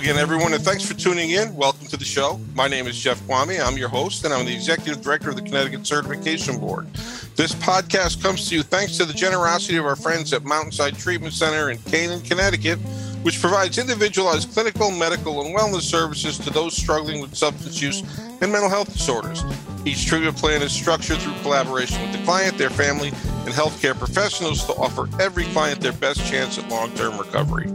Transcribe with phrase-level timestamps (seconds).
[0.00, 1.54] again, everyone, and thanks for tuning in.
[1.54, 2.40] Welcome to the show.
[2.54, 3.60] My name is Jeff Quamme.
[3.62, 6.90] I'm your host, and I'm the Executive Director of the Connecticut Certification Board.
[7.36, 11.34] This podcast comes to you thanks to the generosity of our friends at Mountainside Treatment
[11.34, 12.78] Center in Canaan, Connecticut,
[13.22, 18.02] which provides individualized clinical, medical, and wellness services to those struggling with substance use
[18.40, 19.42] and mental health disorders.
[19.84, 24.64] Each treatment plan is structured through collaboration with the client, their family, and healthcare professionals
[24.66, 27.66] to offer every client their best chance at long term recovery.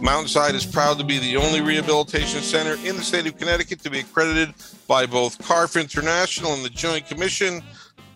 [0.00, 3.90] Mountainside is proud to be the only rehabilitation center in the state of Connecticut to
[3.90, 4.54] be accredited
[4.86, 7.62] by both CARF International and the Joint Commission.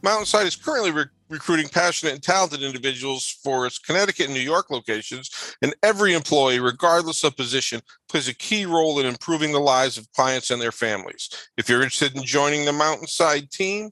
[0.02, 4.70] Mountainside is currently re- recruiting passionate and talented individuals for its Connecticut and New York
[4.70, 9.98] locations, and every employee, regardless of position, plays a key role in improving the lives
[9.98, 11.28] of clients and their families.
[11.56, 13.90] If you're interested in joining the Mountainside team,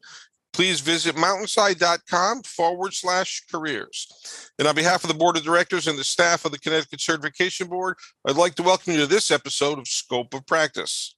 [0.53, 4.51] please visit mountainside.com forward slash careers.
[4.59, 7.69] And on behalf of the board of directors and the staff of the Connecticut Certification
[7.69, 7.97] Board,
[8.27, 11.15] I'd like to welcome you to this episode of Scope of Practice.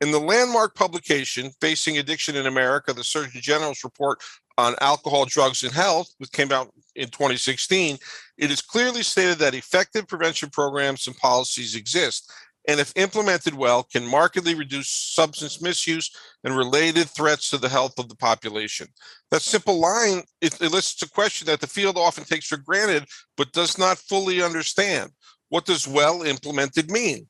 [0.00, 4.22] In the landmark publication, Facing Addiction in America, the Surgeon General's report
[4.60, 7.98] on alcohol, drugs, and health, which came out in 2016,
[8.38, 12.32] it is clearly stated that effective prevention programs and policies exist
[12.68, 16.10] and if implemented well, can markedly reduce substance misuse
[16.44, 18.86] and related threats to the health of the population.
[19.30, 23.52] That simple line it elicits a question that the field often takes for granted, but
[23.52, 25.10] does not fully understand.
[25.48, 27.26] What does well implemented mean?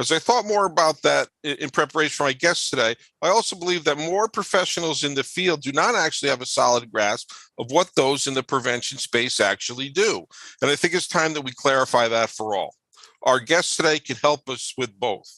[0.00, 3.84] As I thought more about that in preparation for my guests today, I also believe
[3.84, 7.90] that more professionals in the field do not actually have a solid grasp of what
[7.94, 10.24] those in the prevention space actually do.
[10.62, 12.74] And I think it's time that we clarify that for all.
[13.24, 15.28] Our guest today can help us with both.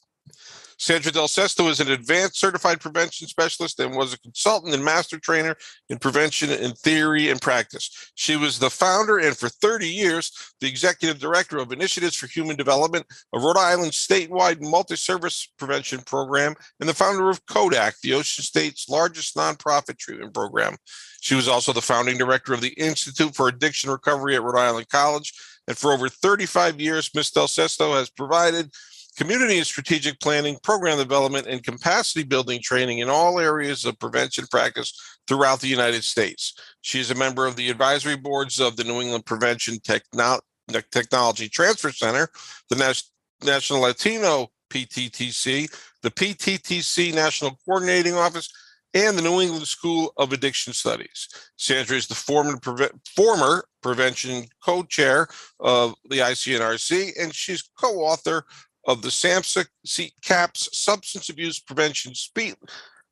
[0.83, 5.17] Sandra Del Sesto is an advanced certified prevention specialist and was a consultant and master
[5.17, 5.55] trainer
[5.89, 8.11] in prevention in theory and practice.
[8.17, 12.57] She was the founder and for 30 years, the executive director of Initiatives for Human
[12.57, 18.15] Development, a Rhode Island statewide multi service prevention program, and the founder of CODAC, the
[18.15, 20.75] Ocean State's largest nonprofit treatment program.
[21.21, 24.89] She was also the founding director of the Institute for Addiction Recovery at Rhode Island
[24.89, 25.33] College
[25.69, 27.31] and for over 35 years, Ms.
[27.31, 28.71] Del Sesto has provided
[29.17, 34.47] community and strategic planning, program development, and capacity building training in all areas of prevention
[34.51, 36.55] practice throughout the United States.
[36.81, 40.41] She is a member of the advisory boards of the New England Prevention Techno-
[40.91, 42.29] Technology Transfer Center,
[42.71, 43.11] the Nas-
[43.45, 45.71] National Latino PTTC,
[46.03, 48.51] the PTTC National Coordinating Office,
[48.95, 51.29] and the New England School of Addiction Studies.
[51.57, 55.29] Sandra is the former, preve- former prevention co-chair
[55.61, 58.45] of the IC&RC, and she's co-author
[58.87, 62.57] of the SAMHSA CAPS Substance Abuse Prevention Spe-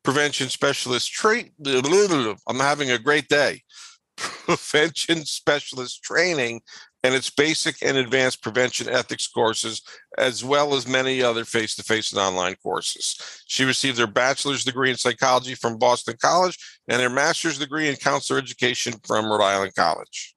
[0.03, 1.51] Prevention Specialist Trait.
[1.65, 3.61] I'm having a great day.
[4.17, 6.61] Prevention Specialist Training
[7.03, 9.81] and its basic and advanced prevention ethics courses,
[10.17, 13.43] as well as many other face to face and online courses.
[13.47, 16.57] She received her bachelor's degree in psychology from Boston College
[16.87, 20.35] and her master's degree in counselor education from Rhode Island College.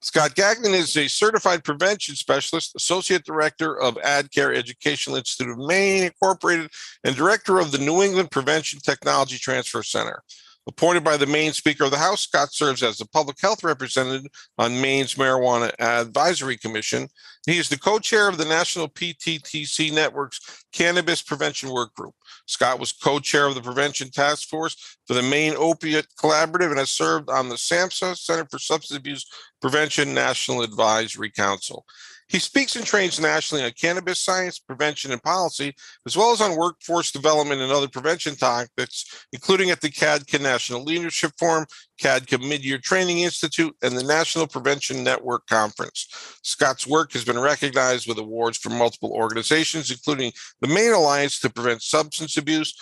[0.00, 6.04] Scott Gagnon is a certified prevention specialist, associate director of AdCare Educational Institute of Maine
[6.04, 6.70] Incorporated,
[7.02, 10.22] and director of the New England Prevention Technology Transfer Center.
[10.68, 14.30] Appointed by the Maine Speaker of the House, Scott serves as the public health representative
[14.58, 17.08] on Maine's Marijuana Advisory Commission.
[17.46, 22.14] He is the co chair of the National PTTC Network's Cannabis Prevention Work Group.
[22.44, 26.78] Scott was co chair of the Prevention Task Force for the Maine Opiate Collaborative and
[26.78, 29.24] has served on the SAMHSA Center for Substance Abuse
[29.62, 31.86] Prevention National Advisory Council.
[32.28, 35.74] He speaks and trains nationally on cannabis science, prevention, and policy,
[36.06, 40.84] as well as on workforce development and other prevention topics, including at the CADCA National
[40.84, 41.64] Leadership Forum,
[42.02, 46.06] CADCA Mid-Year Training Institute, and the National Prevention Network Conference.
[46.42, 51.48] Scott's work has been recognized with awards from multiple organizations, including the Maine Alliance to
[51.48, 52.74] Prevent Substance Abuse,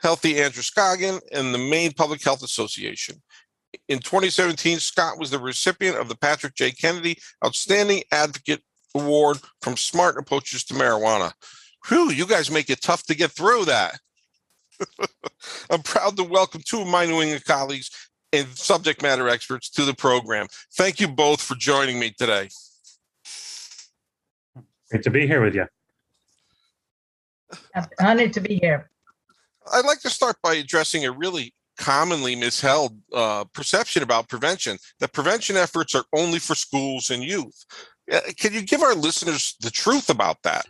[0.00, 3.22] Healthy Androscoggin, and the Maine Public Health Association.
[3.88, 6.72] In 2017, Scott was the recipient of the Patrick J.
[6.72, 8.62] Kennedy Outstanding Advocate
[9.00, 11.32] Award from Smart Approaches to Marijuana.
[11.88, 13.98] Whew, you guys make it tough to get through that.
[15.70, 17.90] I'm proud to welcome two of my New England colleagues
[18.32, 20.46] and subject matter experts to the program.
[20.76, 22.48] Thank you both for joining me today.
[24.90, 25.66] Great to be here with you.
[28.00, 28.90] Honored to be here.
[29.72, 35.12] I'd like to start by addressing a really commonly misheld uh, perception about prevention that
[35.12, 37.64] prevention efforts are only for schools and youth.
[38.10, 40.66] Uh, can you give our listeners the truth about that?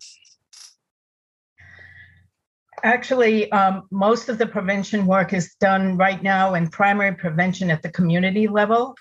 [2.82, 7.82] Actually, um, most of the prevention work is done right now in primary prevention at
[7.82, 8.94] the community level.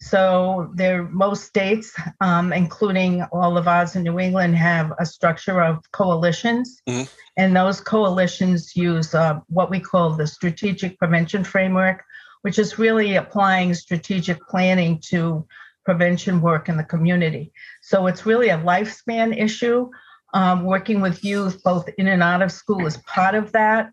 [0.00, 5.62] So there, most states, um, including all of ours in New England, have a structure
[5.62, 7.08] of coalitions, Mhm.
[7.36, 12.04] and those coalitions use uh, what we call the strategic prevention framework,
[12.42, 15.46] which is really applying strategic planning to
[15.84, 17.52] prevention work in the community.
[17.80, 19.90] So it's really a lifespan issue.
[20.34, 23.90] Um, working with youth both in and out of school is part of that.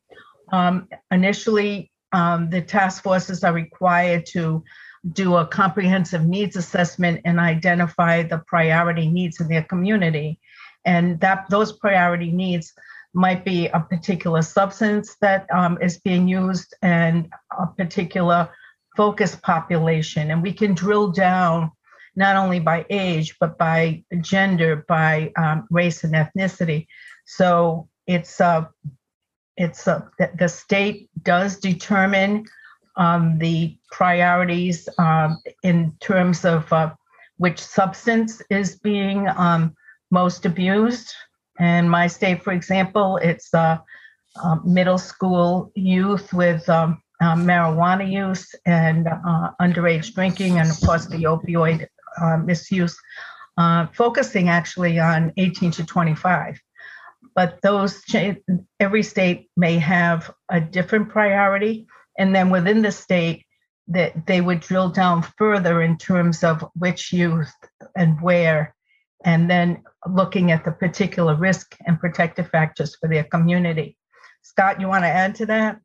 [0.54, 4.64] Um, initially, um, the task forces are required to
[5.12, 10.40] do a comprehensive needs assessment and identify the priority needs in their community.
[10.86, 12.74] And that those priority needs
[13.14, 18.50] might be a particular substance that um, is being used and a particular
[18.96, 20.32] focus population.
[20.32, 21.72] And we can drill down
[22.16, 26.88] not only by age, but by gender, by um, race and ethnicity.
[27.26, 28.66] So it's uh,
[29.58, 30.02] it's uh,
[30.38, 32.46] the, state does determine
[32.96, 36.94] um, the priorities um, in terms of uh,
[37.38, 39.76] which substance is being um,
[40.12, 41.14] most abused.
[41.60, 43.80] And my state, for example, it's uh,
[44.42, 50.80] uh, middle school youth with um, uh, marijuana use and uh, underage drinking, and of
[50.82, 51.88] course the opioid
[52.22, 52.98] uh, misuse,
[53.58, 56.60] uh, focusing actually on 18 to 25.
[57.36, 58.04] But those
[58.80, 63.46] every state may have a different priority, and then within the state,
[63.88, 67.52] that they would drill down further in terms of which youth
[67.96, 68.76] and where,
[69.26, 73.98] and then looking at the particular risk and protective factors for their community.
[74.44, 75.80] Scott, you want to add to that?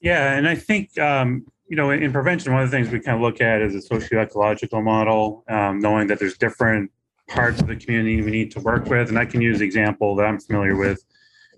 [0.00, 3.14] Yeah, and I think um, you know in prevention, one of the things we kind
[3.14, 6.90] of look at is a socio-ecological model, um, knowing that there's different
[7.28, 9.08] parts of the community we need to work with.
[9.08, 11.04] And I can use the example that I'm familiar with.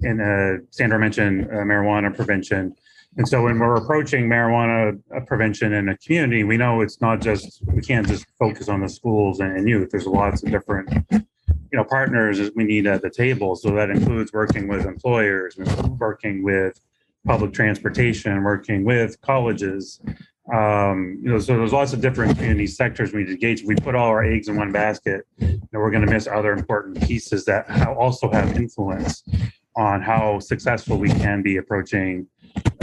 [0.02, 2.74] In uh, Sandra mentioned uh, marijuana prevention,
[3.16, 7.22] and so when we're approaching marijuana uh, prevention in a community, we know it's not
[7.22, 9.90] just we can't just focus on the schools and, youth.
[9.90, 11.24] There's lots of different you
[11.72, 13.56] know partners we need at the table.
[13.56, 15.56] So that includes working with employers,
[15.98, 16.78] working with
[17.26, 20.00] public transportation, working with colleges.
[20.52, 23.62] Um, you know, so there's lots of different community sectors we need to engage.
[23.62, 25.24] We put all our eggs in one basket,
[25.72, 29.22] know, we're going to miss other important pieces that also have influence
[29.76, 32.26] on how successful we can be approaching,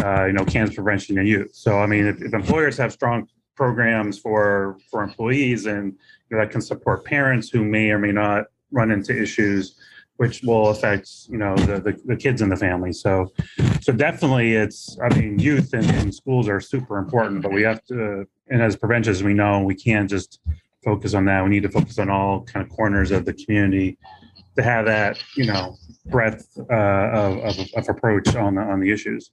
[0.04, 1.54] uh, you know, cancer prevention in youth.
[1.54, 5.94] So, I mean, if, if employers have strong programs for for employees and
[6.30, 9.76] you know, that can support parents who may or may not run into issues
[10.19, 12.94] which will affect you know the, the, the kids in the family.
[12.94, 13.31] So
[13.81, 17.83] so definitely it's i mean youth and, and schools are super important but we have
[17.86, 20.39] to and as preventionists we know we can't just
[20.83, 21.44] focus on that.
[21.44, 23.98] We need to focus on all kind of corners of the community
[24.56, 25.77] to have that you know
[26.07, 29.31] breadth uh, of, of, of approach on the on the issues.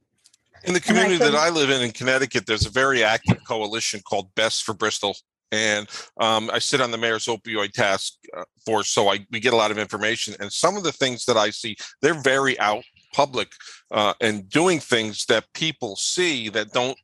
[0.65, 3.39] In the And I community that I live in in Connecticut, there's a very active
[3.47, 5.17] coalition called Best for Bristol.
[5.53, 5.89] And
[6.21, 9.57] um, I sit on the mayor's opioid task uh, force, so I we get a
[9.57, 10.35] lot of information.
[10.41, 12.85] And some of the things that I see, they're very out
[13.15, 13.49] public
[13.91, 16.99] uh, and doing things that people see that don't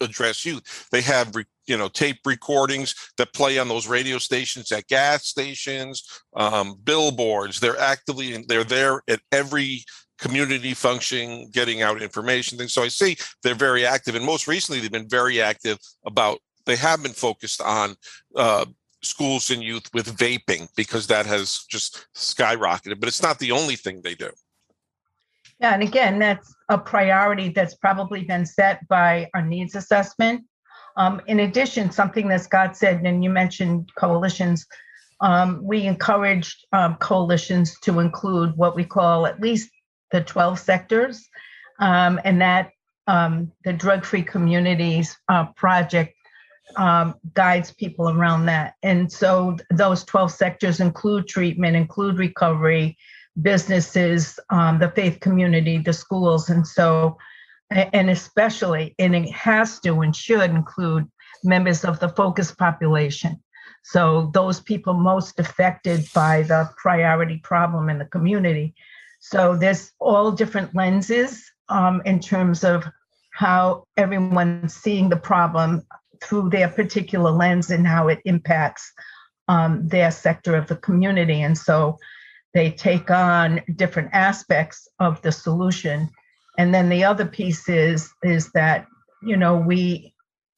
[0.00, 0.88] address youth.
[0.90, 1.34] They have
[1.66, 6.04] you know tape recordings that play on those radio stations at gas stations,
[6.36, 7.60] um, billboards.
[7.60, 9.84] They're actively they're there at every
[10.18, 12.72] community function, getting out information things.
[12.72, 16.38] So I see they're very active, and most recently they've been very active about.
[16.68, 17.96] They have been focused on
[18.36, 18.66] uh,
[19.02, 23.00] schools and youth with vaping because that has just skyrocketed.
[23.00, 24.30] But it's not the only thing they do.
[25.60, 30.44] Yeah, and again, that's a priority that's probably been set by our needs assessment.
[30.98, 34.66] Um, in addition, something that Scott said, and you mentioned coalitions,
[35.22, 39.70] um, we encouraged um, coalitions to include what we call at least
[40.10, 41.26] the 12 sectors,
[41.80, 42.70] um, and that
[43.06, 46.14] um, the Drug Free Communities uh, Project
[46.78, 48.74] um, guides people around that.
[48.82, 52.96] And so those 12 sectors include treatment, include recovery,
[53.42, 56.48] businesses, um, the faith community, the schools.
[56.48, 57.18] And so,
[57.70, 61.10] and especially, and it has to and should include
[61.42, 63.42] members of the focus population.
[63.82, 68.74] So those people most affected by the priority problem in the community.
[69.20, 72.84] So there's all different lenses um, in terms of
[73.32, 75.84] how everyone's seeing the problem
[76.22, 78.92] through their particular lens and how it impacts
[79.48, 81.42] um, their sector of the community.
[81.42, 81.98] And so
[82.54, 86.10] they take on different aspects of the solution.
[86.58, 88.86] And then the other piece is is that
[89.22, 90.14] you know we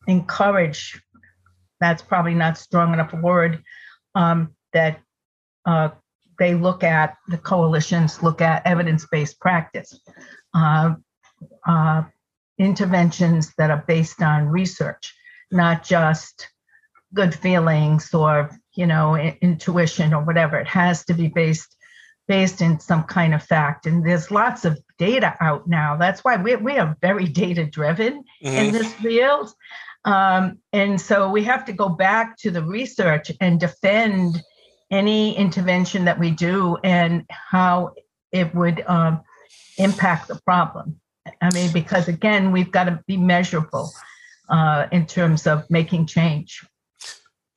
[0.06, 1.00] encourage.
[1.80, 3.62] That's probably not strong enough a word.
[4.14, 5.00] Um, that
[5.66, 5.90] uh,
[6.38, 10.00] they look at the coalitions look at evidence-based practice,
[10.54, 10.94] uh,
[11.66, 12.02] uh,
[12.58, 15.14] interventions that are based on research.
[15.50, 16.48] Not just
[17.12, 20.58] good feelings or you know intuition or whatever.
[20.58, 21.76] It has to be based
[22.30, 23.86] based in some kind of fact.
[23.86, 25.96] And there's lots of data out now.
[25.96, 28.46] That's why we, we are very data driven mm-hmm.
[28.46, 29.52] in this field.
[30.04, 34.40] Um, and so we have to go back to the research and defend
[34.92, 37.94] any intervention that we do and how
[38.30, 39.22] it would um,
[39.76, 41.00] impact the problem.
[41.40, 43.92] I mean, because again, we've got to be measurable
[44.50, 46.64] uh, in terms of making change.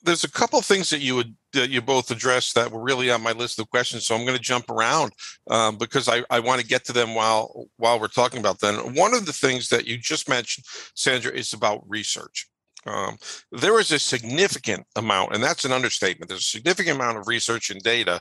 [0.02, 3.22] There's a couple things that you would that you both addressed that were really on
[3.22, 4.06] my list of questions.
[4.06, 5.14] So I'm going to jump around
[5.50, 8.96] um, because I, I want to get to them while while we're talking about them.
[8.96, 12.48] One of the things that you just mentioned, Sandra, is about research.
[12.86, 13.18] Um,
[13.52, 16.28] there is a significant amount, and that's an understatement.
[16.28, 18.20] There's a significant amount of research and data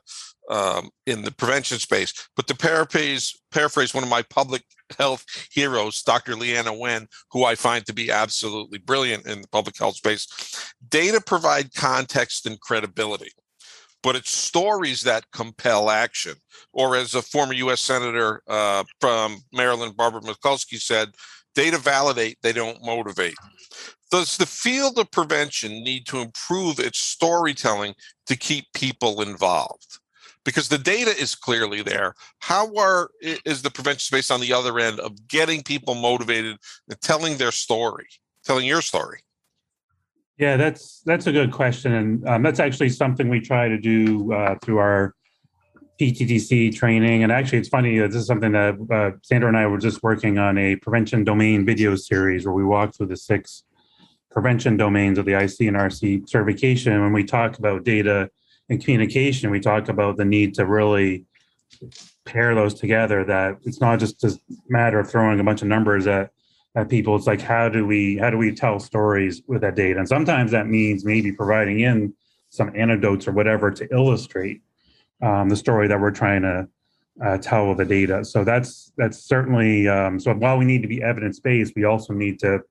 [0.50, 2.12] um, in the prevention space.
[2.36, 4.62] But to paraphrase, paraphrase one of my public
[4.98, 6.34] health heroes, Dr.
[6.34, 10.26] Leanna Wen, who I find to be absolutely brilliant in the public health space,
[10.88, 13.30] data provide context and credibility.
[14.02, 16.34] But it's stories that compel action.
[16.72, 17.80] Or, as a former U.S.
[17.80, 21.10] Senator uh, from Maryland, Barbara Mikulski said,
[21.54, 23.36] data validate, they don't motivate.
[24.10, 27.94] Does the field of prevention need to improve its storytelling
[28.26, 29.98] to keep people involved?
[30.44, 32.14] Because the data is clearly there.
[32.40, 36.56] How are is the prevention space on the other end of getting people motivated
[36.88, 38.08] and telling their story,
[38.44, 39.20] telling your story?
[40.38, 44.32] Yeah, that's that's a good question, and um, that's actually something we try to do
[44.32, 45.14] uh, through our
[46.00, 47.22] PTTC training.
[47.22, 48.00] And actually, it's funny.
[48.00, 51.22] Uh, this is something that uh, Sandra and I were just working on a prevention
[51.22, 53.62] domain video series where we walk through the six
[54.30, 57.00] prevention domains of the IC&RC certification.
[57.00, 58.30] When we talk about data
[58.68, 61.24] and communication, we talk about the need to really
[62.24, 63.24] pair those together.
[63.24, 64.38] That it's not just a
[64.68, 66.30] matter of throwing a bunch of numbers at
[66.74, 67.16] at people.
[67.16, 69.98] It's like how do we how do we tell stories with that data?
[69.98, 72.14] And sometimes that means maybe providing in
[72.50, 74.62] some anecdotes or whatever to illustrate
[75.22, 76.68] um, the story that we're trying to
[77.22, 78.24] uh, tell with the data.
[78.24, 80.32] So that's that's certainly um, so.
[80.34, 82.62] While we need to be evidence based, we also need to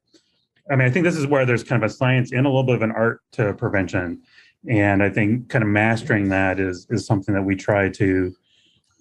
[0.69, 2.63] I mean, I think this is where there's kind of a science and a little
[2.63, 4.21] bit of an art to prevention,
[4.67, 8.33] and I think kind of mastering that is is something that we try to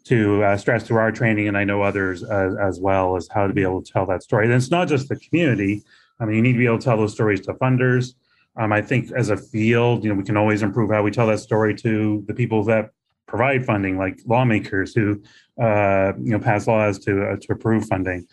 [0.05, 3.47] to uh, stress through our training, and I know others uh, as well as how
[3.47, 4.47] to be able to tell that story.
[4.47, 5.83] And it's not just the community.
[6.19, 8.15] I mean, you need to be able to tell those stories to funders.
[8.57, 11.27] Um, I think as a field, you know, we can always improve how we tell
[11.29, 12.91] that story to the people that
[13.27, 15.23] provide funding, like lawmakers who,
[15.63, 18.27] uh, you know, pass laws to uh, to approve funding.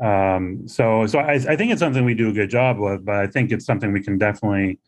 [0.00, 3.16] Um, so, so I, I, think it's something we do a good job with, but
[3.16, 4.80] I think it's something we can definitely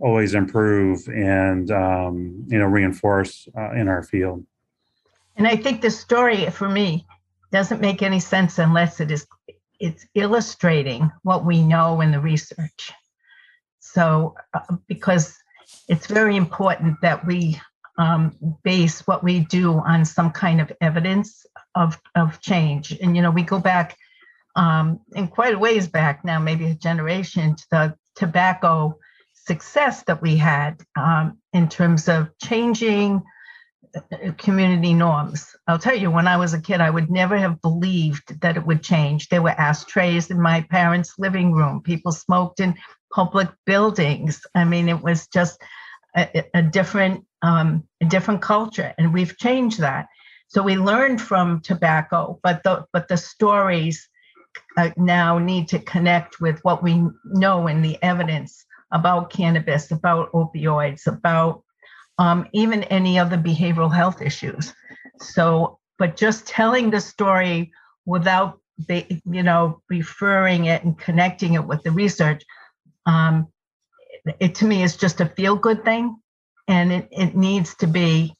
[0.00, 4.44] always improve and um, you know reinforce uh, in our field.
[5.36, 7.06] And I think the story for me
[7.52, 9.26] doesn't make any sense unless it is
[9.80, 12.92] it's illustrating what we know in the research.
[13.78, 15.36] So, uh, because
[15.88, 17.60] it's very important that we
[17.96, 22.92] um, base what we do on some kind of evidence of of change.
[22.92, 23.96] And you know, we go back
[24.56, 28.98] um, in quite a ways back now, maybe a generation, to the tobacco
[29.48, 33.22] success that we had um, in terms of changing
[33.96, 35.56] uh, community norms.
[35.66, 38.66] I'll tell you, when I was a kid, I would never have believed that it
[38.66, 39.28] would change.
[39.28, 41.82] There were ashtrays in my parents' living room.
[41.82, 42.76] People smoked in
[43.12, 44.46] public buildings.
[44.54, 45.58] I mean, it was just
[46.14, 50.08] a, a different, um, a different culture, and we've changed that.
[50.48, 54.08] So we learned from tobacco, but the but the stories
[54.76, 60.32] uh, now need to connect with what we know in the evidence about cannabis, about
[60.32, 61.62] opioids, about
[62.18, 64.74] um, even any other behavioral health issues.
[65.18, 67.72] So, but just telling the story
[68.06, 72.44] without, you know, referring it and connecting it with the research,
[73.06, 73.48] um,
[74.40, 76.16] it to me is just a feel good thing,
[76.66, 78.34] and it, it needs to be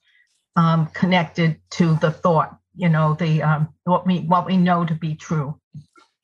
[0.56, 2.58] um, connected to the thought.
[2.76, 5.58] You know, the um, what we what we know to be true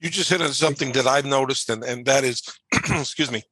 [0.05, 2.43] you just hit on something that I've noticed, and and that is,
[2.91, 3.43] excuse me,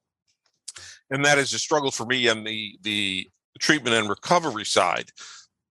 [1.13, 3.29] and that is a struggle for me on the the
[3.61, 5.11] treatment and recovery side.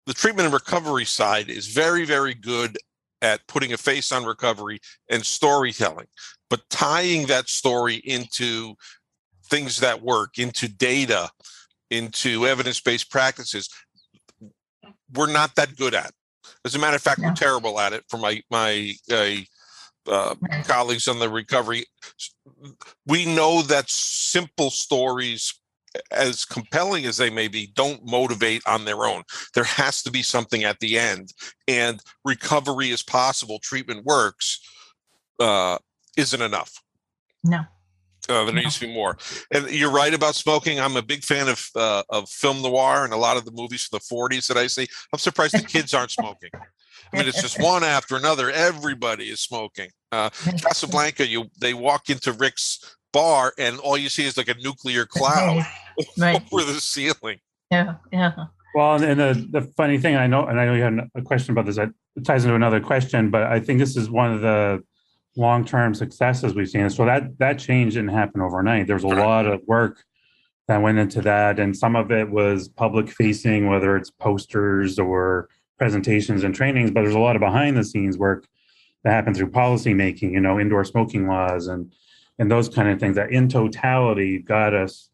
[0.05, 2.77] The treatment and recovery side is very very good
[3.21, 4.79] at putting a face on recovery
[5.09, 6.07] and storytelling,
[6.49, 8.75] but tying that story into
[9.45, 11.29] things that work, into data,
[11.89, 13.69] into evidence based practices,
[15.13, 16.11] we're not that good at.
[16.65, 17.29] As a matter of fact, yeah.
[17.29, 18.03] we're terrible at it.
[18.09, 19.37] For my my uh,
[20.07, 21.85] uh, colleagues on the recovery.
[23.05, 25.53] We know that simple stories,
[26.11, 29.23] as compelling as they may be, don't motivate on their own.
[29.53, 31.33] There has to be something at the end,
[31.67, 33.59] and recovery is possible.
[33.59, 34.59] Treatment works
[35.39, 35.77] uh,
[36.17, 36.71] isn't enough.
[37.43, 37.61] No.
[38.29, 39.17] Uh, there needs to be more.
[39.51, 40.79] And you're right about smoking.
[40.79, 43.83] I'm a big fan of uh, of film noir and a lot of the movies
[43.83, 44.87] from the 40s that I see.
[45.11, 46.51] I'm surprised the kids aren't smoking.
[47.13, 48.49] I mean, it's just one after another.
[48.49, 49.89] Everybody is smoking.
[50.11, 54.55] Uh, Casablanca, you they walk into Rick's bar and all you see is like a
[54.55, 55.65] nuclear cloud
[56.17, 56.41] right.
[56.51, 57.39] over the ceiling.
[57.69, 58.33] Yeah, yeah.
[58.73, 61.51] Well, and the, the funny thing, I know, and I know you had a question
[61.51, 61.77] about this.
[61.77, 61.89] It
[62.23, 64.81] ties into another question, but I think this is one of the
[65.35, 66.89] long-term successes we've seen.
[66.89, 68.87] So that that change didn't happen overnight.
[68.87, 70.03] There was a lot of work
[70.67, 75.49] that went into that, and some of it was public-facing, whether it's posters or
[75.81, 76.91] presentations and trainings.
[76.91, 78.45] But there's a lot of behind-the-scenes work
[79.03, 81.91] that happened through policy making, you know, indoor smoking laws and
[82.37, 85.09] and those kind of things that in totality got us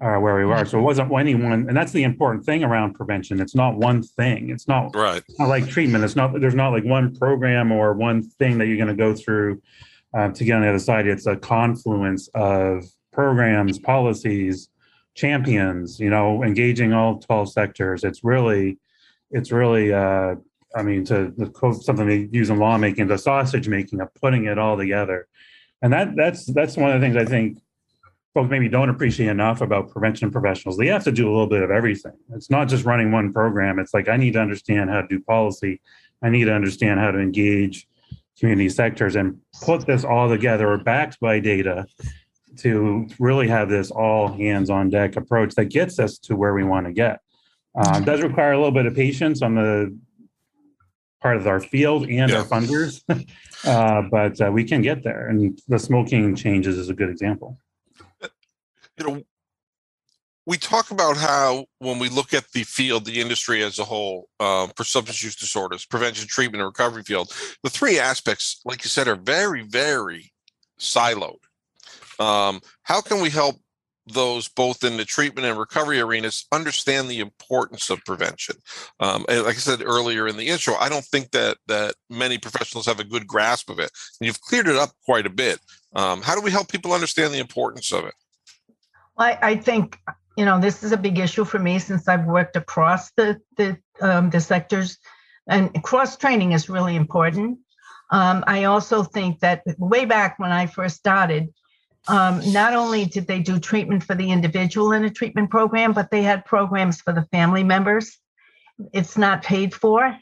[0.00, 0.66] uh, where we were.
[0.66, 3.40] So it wasn't any one, and that's the important thing around prevention.
[3.40, 4.50] It's not one thing.
[4.50, 5.22] It's not right.
[5.26, 6.04] It's not like treatment.
[6.04, 6.38] It's not.
[6.38, 9.62] There's not like one program or one thing that you're going to go through
[10.12, 11.06] uh, to get on the other side.
[11.06, 14.68] It's a confluence of programs, policies,
[15.14, 15.98] champions.
[15.98, 18.04] You know, engaging all 12 sectors.
[18.04, 18.78] It's really,
[19.30, 19.92] it's really.
[19.92, 20.36] Uh,
[20.74, 24.44] I mean, to, to quote something they use in lawmaking, the sausage making of putting
[24.44, 25.26] it all together,
[25.82, 27.58] and that that's that's one of the things I think
[28.34, 30.76] folks maybe don't appreciate enough about prevention professionals.
[30.76, 32.12] They have to do a little bit of everything.
[32.32, 33.78] It's not just running one program.
[33.78, 35.80] It's like I need to understand how to do policy.
[36.22, 37.88] I need to understand how to engage
[38.38, 41.86] community sectors and put this all together or backed by data
[42.58, 46.64] to really have this all hands on deck approach that gets us to where we
[46.64, 47.20] want to get.
[47.74, 49.96] Um, does require a little bit of patience on the
[51.22, 52.38] part of our field and yeah.
[52.38, 53.02] our funders,
[53.64, 55.28] uh, but uh, we can get there.
[55.28, 57.58] And the smoking changes is a good example
[59.00, 59.22] you know,
[60.46, 64.28] we talk about how when we look at the field, the industry as a whole,
[64.40, 68.88] uh, for substance use disorders, prevention, treatment, and recovery field, the three aspects, like you
[68.88, 70.32] said, are very, very
[70.78, 71.38] siloed.
[72.18, 73.56] Um, how can we help
[74.12, 78.56] those both in the treatment and recovery arenas understand the importance of prevention.
[78.98, 82.86] Um, like I said earlier in the intro, I don't think that that many professionals
[82.86, 83.90] have a good grasp of it.
[84.20, 85.58] And you've cleared it up quite a bit.
[85.94, 88.14] Um, how do we help people understand the importance of it?
[89.18, 89.98] I, I think
[90.36, 93.76] you know this is a big issue for me since I've worked across the the
[94.00, 94.98] um, the sectors,
[95.46, 97.58] and cross training is really important.
[98.10, 101.52] Um, I also think that way back when I first started,
[102.08, 106.10] um, not only did they do treatment for the individual in a treatment program, but
[106.10, 108.18] they had programs for the family members.
[108.92, 110.16] It's not paid for,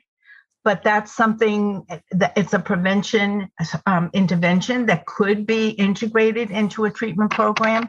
[0.64, 3.48] but that's something that it's a prevention
[3.86, 7.88] um, intervention that could be integrated into a treatment program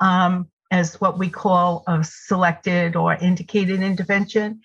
[0.00, 4.60] um, as what we call a selected or indicated intervention.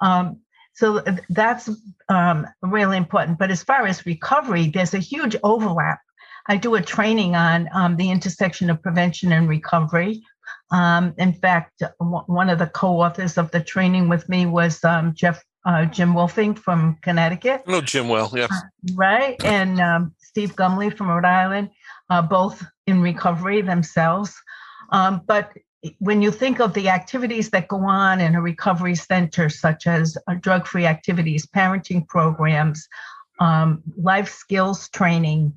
[0.00, 0.40] Um,
[0.74, 1.68] so that's
[2.08, 3.38] um, really important.
[3.38, 6.00] But as far as recovery, there's a huge overlap.
[6.48, 10.22] I do a training on um, the intersection of prevention and recovery.
[10.70, 15.14] Um, in fact, w- one of the co-authors of the training with me was um,
[15.14, 17.62] Jeff uh, Jim Wuelfing from Connecticut.
[17.66, 18.50] No, Jim well, yes.
[18.50, 21.70] Uh, right, and um, Steve Gumley from Rhode Island,
[22.08, 24.34] uh, both in recovery themselves.
[24.92, 25.52] Um, but
[25.98, 30.16] when you think of the activities that go on in a recovery center, such as
[30.26, 32.88] uh, drug free activities, parenting programs,
[33.40, 35.54] um, life skills training,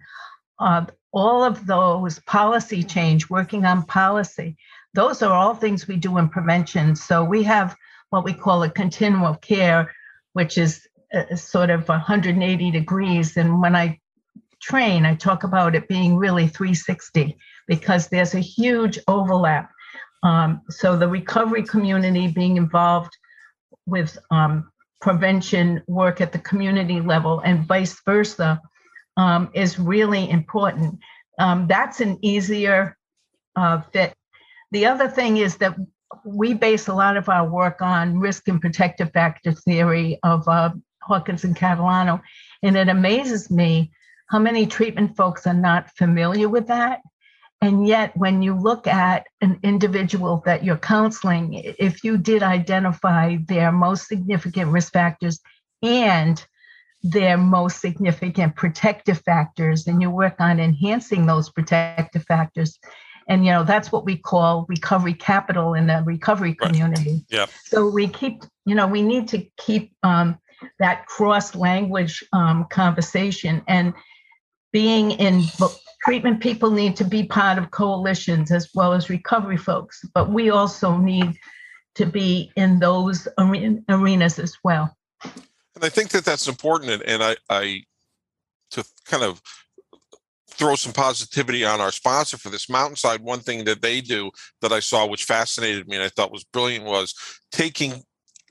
[0.61, 4.55] uh, all of those policy change, working on policy,
[4.93, 6.95] those are all things we do in prevention.
[6.95, 7.75] So we have
[8.09, 9.91] what we call a continuum of care,
[10.33, 13.37] which is uh, sort of 180 degrees.
[13.37, 13.99] And when I
[14.61, 19.71] train, I talk about it being really 360 because there's a huge overlap.
[20.23, 23.17] Um, so the recovery community being involved
[23.87, 24.71] with um,
[25.01, 28.61] prevention work at the community level and vice versa
[29.21, 30.99] um, is really important.
[31.37, 32.97] Um, that's an easier
[33.55, 34.13] uh, fit.
[34.71, 35.75] The other thing is that
[36.25, 40.71] we base a lot of our work on risk and protective factor theory of uh,
[41.03, 42.21] Hawkins and Catalano.
[42.63, 43.91] And it amazes me
[44.29, 47.01] how many treatment folks are not familiar with that.
[47.61, 53.37] And yet, when you look at an individual that you're counseling, if you did identify
[53.45, 55.39] their most significant risk factors
[55.83, 56.43] and
[57.03, 62.79] their most significant protective factors, and you work on enhancing those protective factors,
[63.27, 67.11] and you know that's what we call recovery capital in the recovery community.
[67.11, 67.25] Right.
[67.29, 67.45] Yeah.
[67.65, 70.37] So we keep, you know, we need to keep um,
[70.79, 73.93] that cross language um, conversation and
[74.71, 75.43] being in
[76.03, 80.49] treatment people need to be part of coalitions as well as recovery folks, but we
[80.49, 81.37] also need
[81.95, 84.95] to be in those arenas as well.
[85.75, 86.91] And I think that that's important.
[86.91, 87.83] And, and I, I,
[88.71, 89.41] to kind of
[90.49, 93.21] throw some positivity on our sponsor for this mountainside.
[93.21, 94.31] One thing that they do
[94.61, 97.15] that I saw, which fascinated me and I thought was brilliant, was
[97.51, 98.03] taking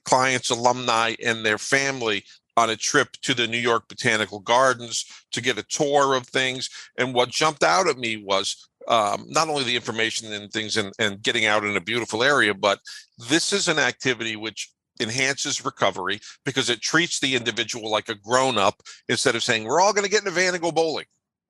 [0.04, 2.24] clients, alumni, and their family
[2.56, 6.68] on a trip to the New York Botanical Gardens to get a tour of things.
[6.98, 10.92] And what jumped out at me was um, not only the information and things and,
[10.98, 12.80] and getting out in a beautiful area, but
[13.28, 18.58] this is an activity which enhances recovery because it treats the individual like a grown
[18.58, 21.06] up instead of saying we're all going to get in a van and go bowling.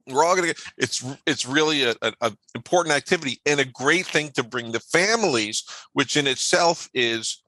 [0.07, 3.65] We're all going to get it's it's really a, a, a, important activity and a
[3.65, 7.43] great thing to bring the families which in itself is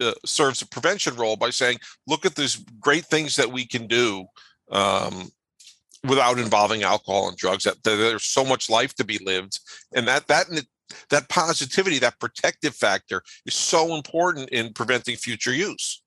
[0.00, 3.86] uh, serves a prevention role by saying look at these great things that we can
[3.86, 4.26] do
[4.70, 5.30] um,
[6.04, 9.58] without involving alcohol and drugs that, that there's so much life to be lived.
[9.94, 10.46] And that that
[11.10, 16.02] that positivity, that protective factor is so important in preventing future use.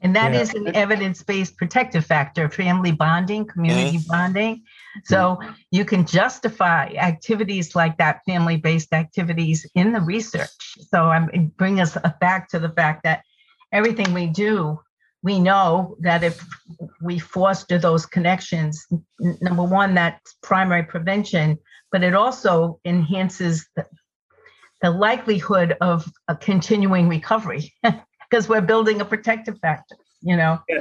[0.00, 0.40] And that yeah.
[0.40, 4.10] is an evidence based protective factor, family bonding, community mm-hmm.
[4.10, 4.62] bonding.
[5.04, 10.50] So you can justify activities like that, family based activities in the research.
[10.92, 13.24] So I'm bring us back to the fact that
[13.72, 14.80] everything we do,
[15.22, 16.44] we know that if
[17.02, 18.86] we foster those connections,
[19.18, 21.58] number one, that's primary prevention,
[21.90, 23.84] but it also enhances the,
[24.82, 27.72] the likelihood of a continuing recovery
[28.30, 30.80] because we're building a protective factor, you know, yeah.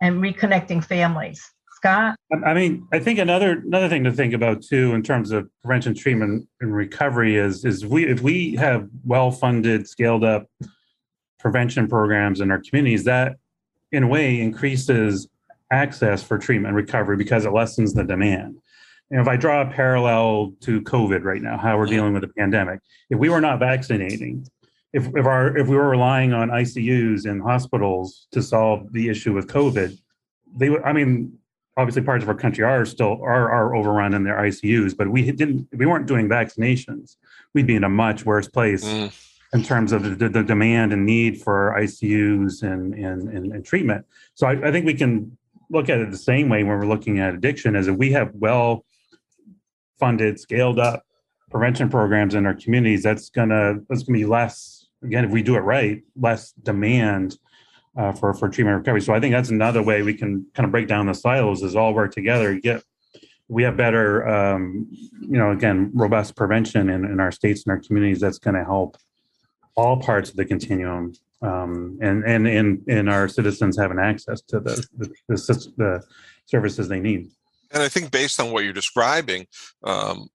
[0.00, 1.42] and reconnecting families.
[1.76, 2.16] Scott?
[2.46, 5.94] I mean, I think another another thing to think about too in terms of prevention,
[5.94, 10.46] treatment, and recovery is is we if we have well funded, scaled up
[11.38, 13.36] prevention programs in our communities, that
[13.92, 15.28] in a way increases
[15.70, 18.56] access for treatment and recovery because it lessens the demand
[19.10, 22.22] you know, if I draw a parallel to COVID right now, how we're dealing with
[22.22, 24.46] the pandemic, if we were not vaccinating,
[24.92, 29.34] if, if our if we were relying on ICUs and hospitals to solve the issue
[29.34, 29.98] with COVID,
[30.56, 30.82] they would.
[30.82, 31.38] I mean,
[31.76, 35.30] obviously parts of our country are still are are overrun in their ICUs, but we
[35.30, 37.16] didn't we weren't doing vaccinations,
[37.52, 39.12] we'd be in a much worse place mm.
[39.52, 44.06] in terms of the, the, demand and need for ICUs and and and, and treatment.
[44.34, 45.36] So I, I, think we can
[45.70, 48.30] look at it the same way when we're looking at addiction, as if we have
[48.34, 48.84] well
[49.98, 51.04] funded, scaled up
[51.50, 55.56] prevention programs in our communities, that's gonna that's gonna be less again if we do
[55.56, 57.38] it right, less demand
[57.96, 59.00] uh, for for treatment recovery.
[59.00, 61.76] So I think that's another way we can kind of break down the silos is
[61.76, 62.58] all work together.
[62.58, 62.82] Get
[63.48, 64.88] we have better, um,
[65.20, 68.20] you know, again, robust prevention in, in our states and our communities.
[68.20, 68.96] That's going to help
[69.76, 74.60] all parts of the continuum, um, and and and and our citizens having access to
[74.60, 76.02] the the, the, the
[76.46, 77.30] services they need.
[77.74, 79.46] And I think based on what you're describing,
[79.82, 80.28] um,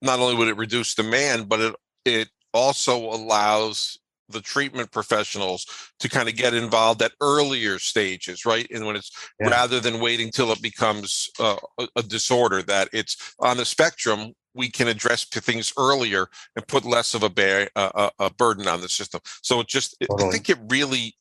[0.00, 3.98] not only would it reduce demand, but it it also allows
[4.30, 5.66] the treatment professionals
[5.98, 8.66] to kind of get involved at earlier stages, right?
[8.70, 9.10] And when it's
[9.40, 9.48] yeah.
[9.48, 11.56] rather than waiting till it becomes uh,
[11.96, 17.14] a, disorder, that it's on the spectrum, we can address things earlier and put less
[17.14, 19.20] of a, bear, uh, a, a burden on the system.
[19.42, 20.28] So it just, totally.
[20.28, 21.14] I think it really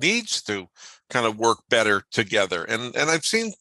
[0.00, 0.68] needs to
[1.10, 2.64] kind of work better together.
[2.64, 3.52] And and I've seen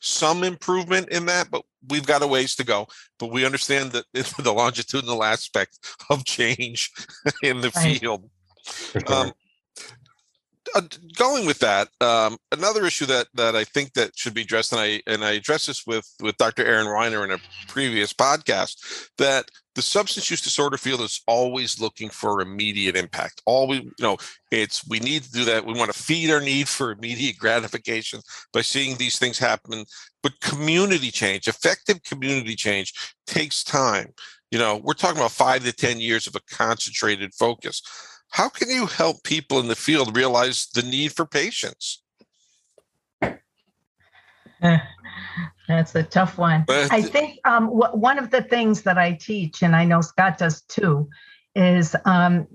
[0.00, 2.86] some improvement in that, but we've got a ways to go.
[3.18, 6.90] But we understand that the longitudinal aspect of change
[7.42, 7.98] in the right.
[7.98, 8.28] field.
[8.64, 9.02] Sure.
[9.12, 9.32] Um,
[10.74, 10.82] uh,
[11.16, 14.80] going with that, um, another issue that that I think that should be addressed, and
[14.80, 16.64] I and I addressed this with with Dr.
[16.64, 22.10] Aaron Reiner in a previous podcast, that the substance use disorder field is always looking
[22.10, 23.42] for immediate impact.
[23.46, 24.16] Always, you know,
[24.50, 25.64] it's we need to do that.
[25.64, 28.20] We want to feed our need for immediate gratification
[28.52, 29.84] by seeing these things happen.
[30.22, 32.92] But community change, effective community change,
[33.26, 34.12] takes time.
[34.50, 37.82] You know, we're talking about five to ten years of a concentrated focus
[38.30, 42.02] how can you help people in the field realize the need for patience?
[45.68, 46.64] That's a tough one.
[46.66, 50.00] But, I think um, w- one of the things that I teach, and I know
[50.00, 51.08] Scott does too,
[51.54, 52.46] is um,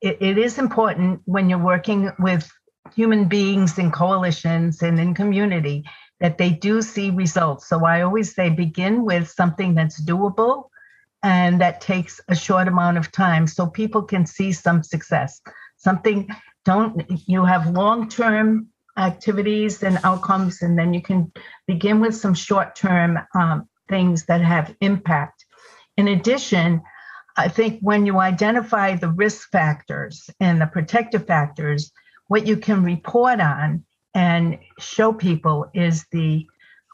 [0.00, 2.50] it, it is important when you're working with
[2.94, 5.84] human beings in coalitions and in community
[6.20, 7.68] that they do see results.
[7.68, 10.68] So I always say begin with something that's doable
[11.22, 15.40] and that takes a short amount of time so people can see some success.
[15.76, 16.28] Something
[16.64, 21.32] don't you have long-term activities and outcomes and then you can
[21.66, 25.44] begin with some short-term um, things that have impact.
[25.96, 26.82] In addition
[27.36, 31.92] i think when you identify the risk factors and the protective factors
[32.28, 36.46] what you can report on and show people is the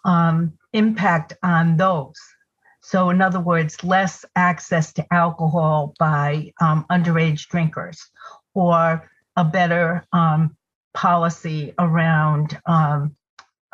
[0.04, 2.18] um, impact on those
[2.88, 8.00] so, in other words, less access to alcohol by um, underage drinkers,
[8.54, 10.56] or a better um,
[10.94, 13.14] policy around um,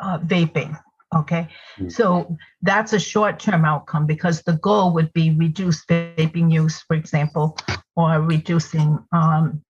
[0.01, 0.77] uh, vaping,
[1.15, 1.47] Okay,
[1.77, 1.87] mm-hmm.
[1.87, 6.97] so that's a short term outcome because the goal would be reduce vaping use, for
[6.97, 7.57] example,
[7.95, 9.63] or reducing um,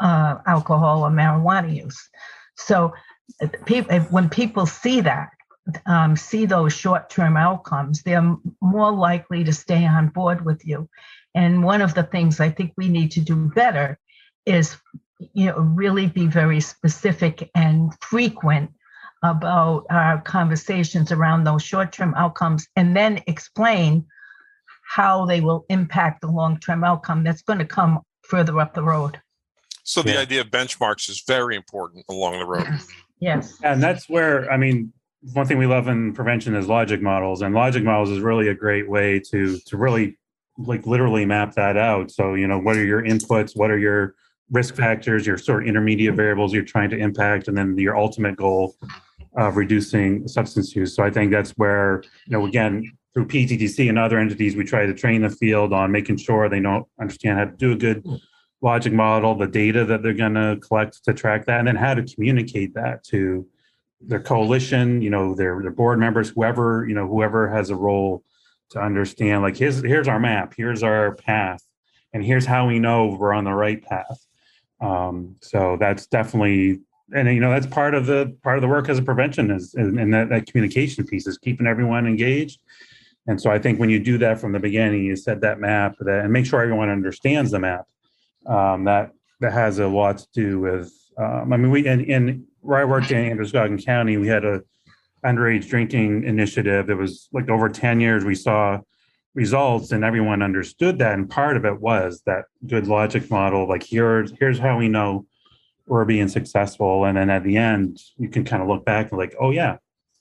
[0.00, 2.08] uh, alcohol or marijuana use.
[2.56, 2.92] So,
[3.66, 5.30] people, when people see that,
[5.86, 10.88] um, see those short term outcomes, they're more likely to stay on board with you.
[11.34, 13.98] And one of the things I think we need to do better
[14.46, 14.76] is
[15.32, 18.70] you know really be very specific and frequent
[19.22, 24.06] about our conversations around those short-term outcomes and then explain
[24.82, 29.20] how they will impact the long-term outcome that's going to come further up the road
[29.82, 30.20] so the yeah.
[30.20, 32.88] idea of benchmarks is very important along the road yes.
[33.20, 34.92] yes and that's where i mean
[35.32, 38.54] one thing we love in prevention is logic models and logic models is really a
[38.54, 40.18] great way to to really
[40.56, 42.10] like literally map that out.
[42.10, 43.56] So you know what are your inputs?
[43.56, 44.14] What are your
[44.50, 45.26] risk factors?
[45.26, 48.76] Your sort of intermediate variables you're trying to impact and then your ultimate goal
[49.36, 50.94] of reducing substance use.
[50.94, 54.86] So i think that's where you know again through pttc and other entities we try
[54.86, 58.04] to train the field on making sure they don't understand how to do a good
[58.62, 61.94] logic model the data that they're going to collect to track that and then how
[61.94, 63.46] to communicate that to
[64.00, 68.22] their coalition you know their, their board members whoever you know whoever has a role
[68.70, 71.62] to understand like here's here's our map here's our path
[72.12, 74.26] and here's how we know we're on the right path.
[74.80, 76.80] Um, so that's definitely
[77.12, 79.74] and you know that's part of the part of the work as a prevention is
[79.74, 82.60] and, and that, that communication piece is keeping everyone engaged.
[83.26, 85.96] And so i think when you do that from the beginning you set that map
[86.00, 87.86] that and make sure everyone understands the map
[88.46, 92.46] um, that that has a lot to do with um, i mean we in, in
[92.60, 94.62] where i worked in androscoggin county we had a
[95.24, 96.86] underage drinking initiative.
[96.86, 98.80] That was like over 10 years we saw
[99.34, 101.14] results and everyone understood that.
[101.14, 105.26] And part of it was that good logic model like here's here's how we know
[105.86, 107.04] we're being successful.
[107.04, 109.76] And then at the end you can kind of look back and like oh yeah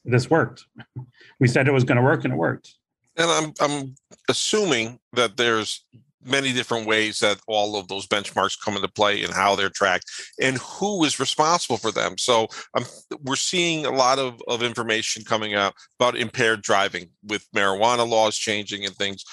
[0.05, 0.65] this worked.
[1.39, 2.75] We said it was going to work and it worked.
[3.15, 3.95] And i'm i'm
[4.29, 5.85] assuming that there's
[6.23, 10.05] many different ways that all of those benchmarks come into play and how they're tracked
[10.41, 12.17] and who is responsible for them.
[12.17, 12.85] So um,
[13.23, 18.37] we're seeing a lot of, of information coming out about impaired driving with marijuana laws
[18.37, 19.23] changing and things.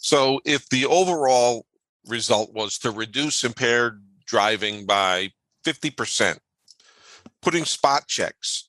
[0.00, 1.64] So if the overall
[2.06, 5.30] result was to reduce impaired driving by
[5.64, 6.38] 50%,
[7.40, 8.68] putting spot checks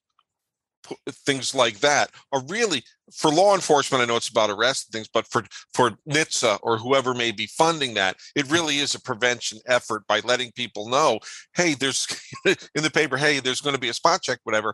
[1.09, 5.07] things like that are really for law enforcement i know it's about arrest and things
[5.07, 9.59] but for for NHTSA or whoever may be funding that it really is a prevention
[9.67, 11.19] effort by letting people know
[11.55, 12.07] hey there's
[12.45, 14.73] in the paper hey there's going to be a spot check whatever.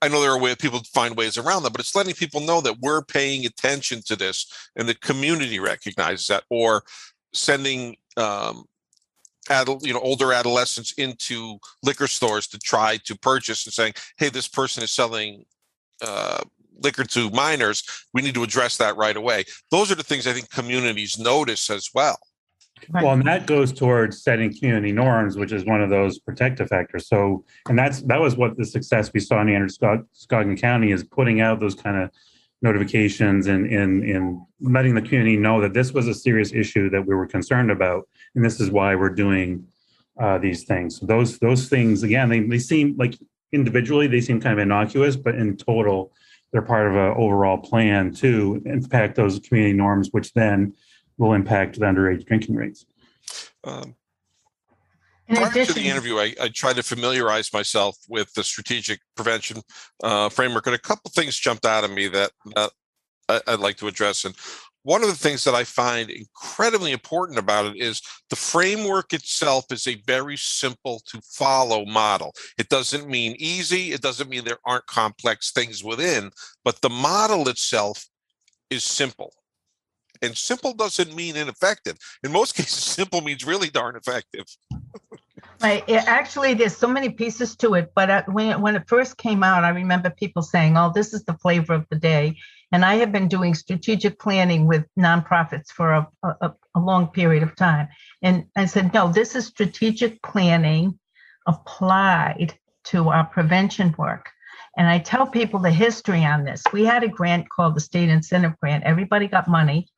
[0.00, 2.60] I know there are ways people find ways around that but it's letting people know
[2.60, 6.84] that we're paying attention to this and the community recognizes that or
[7.32, 8.64] sending um,
[9.50, 14.28] adult, you know, older adolescents into liquor stores to try to purchase and saying, "Hey,
[14.28, 15.44] this person is selling
[16.02, 16.42] uh,
[16.78, 17.82] liquor to minors.
[18.14, 21.70] We need to address that right away." Those are the things I think communities notice
[21.70, 22.18] as well.
[22.90, 27.08] Well, and that goes towards setting community norms, which is one of those protective factors.
[27.08, 31.40] So, and that's that was what the success we saw in Androscoggin County is putting
[31.40, 32.10] out those kind of
[32.62, 37.06] notifications and in in letting the community know that this was a serious issue that
[37.06, 39.64] we were concerned about and this is why we're doing
[40.20, 43.16] uh, these things so those those things again they, they seem like
[43.52, 46.10] individually they seem kind of innocuous but in total
[46.52, 50.74] they're part of an overall plan to impact those community norms which then
[51.16, 52.86] will impact the underage drinking rates
[53.64, 53.94] um,
[55.28, 59.60] Prior addition, to the interview, I, I tried to familiarize myself with the strategic prevention
[60.02, 62.70] uh, framework, and a couple things jumped out at me that, that
[63.28, 64.24] I, I'd like to address.
[64.24, 64.34] And
[64.88, 69.66] one of the things that I find incredibly important about it is the framework itself
[69.70, 72.32] is a very simple to follow model.
[72.56, 76.30] It doesn't mean easy, it doesn't mean there aren't complex things within,
[76.64, 78.06] but the model itself
[78.70, 79.34] is simple.
[80.22, 81.98] And simple doesn't mean ineffective.
[82.24, 84.46] In most cases, simple means really darn effective.
[85.60, 85.84] Right.
[85.90, 87.92] Actually, there's so many pieces to it.
[87.94, 91.12] But uh, when it, when it first came out, I remember people saying, "Oh, this
[91.12, 92.36] is the flavor of the day."
[92.70, 97.42] And I have been doing strategic planning with nonprofits for a, a, a long period
[97.42, 97.88] of time.
[98.22, 100.98] And I said, "No, this is strategic planning
[101.46, 102.54] applied
[102.84, 104.30] to our prevention work."
[104.76, 106.62] And I tell people the history on this.
[106.72, 108.84] We had a grant called the State Incentive Grant.
[108.84, 109.88] Everybody got money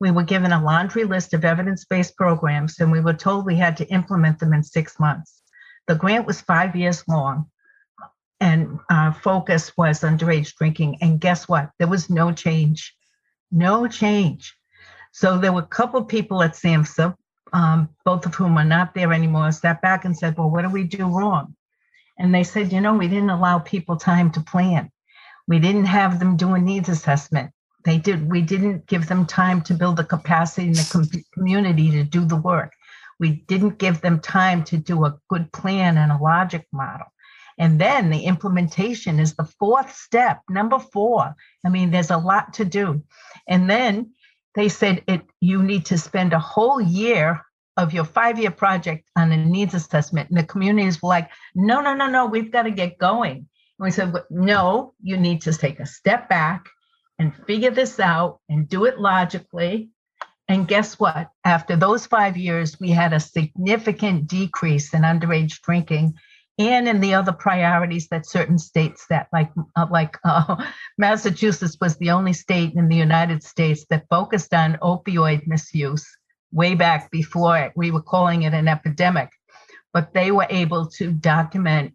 [0.00, 3.56] we were given a laundry list of evidence based programs, and we were told we
[3.56, 5.42] had to implement them in six months.
[5.86, 7.50] The grant was five years long,
[8.40, 10.98] and our focus was underage drinking.
[11.00, 11.70] And guess what?
[11.78, 12.94] There was no change.
[13.50, 14.54] No change.
[15.12, 17.16] So there were a couple people at SAMHSA,
[17.52, 20.68] um, both of whom are not there anymore, stepped back and said, Well, what do
[20.68, 21.54] we do wrong?
[22.18, 24.90] And they said, You know, we didn't allow people time to plan.
[25.46, 27.52] We didn't have them do a needs assessment.
[27.84, 28.30] They did.
[28.30, 32.24] We didn't give them time to build the capacity in the com- community to do
[32.24, 32.72] the work.
[33.20, 37.06] We didn't give them time to do a good plan and a logic model.
[37.58, 41.34] And then the implementation is the fourth step, number four.
[41.64, 43.02] I mean, there's a lot to do.
[43.48, 44.12] And then
[44.54, 47.40] they said it you need to spend a whole year
[47.76, 50.30] of your five-year project on a needs assessment.
[50.30, 53.36] And the communities were like, no, no, no, no, we've got to get going.
[53.36, 56.68] And we said, no, you need to take a step back
[57.18, 59.90] and figure this out and do it logically.
[60.46, 61.30] And guess what?
[61.44, 66.14] After those five years, we had a significant decrease in underage drinking
[66.58, 70.56] and in the other priorities that certain states set, like uh, like uh,
[70.98, 76.06] Massachusetts was the only state in the United States that focused on opioid misuse
[76.52, 77.72] way back before it.
[77.74, 79.30] We were calling it an epidemic,
[79.92, 81.94] but they were able to document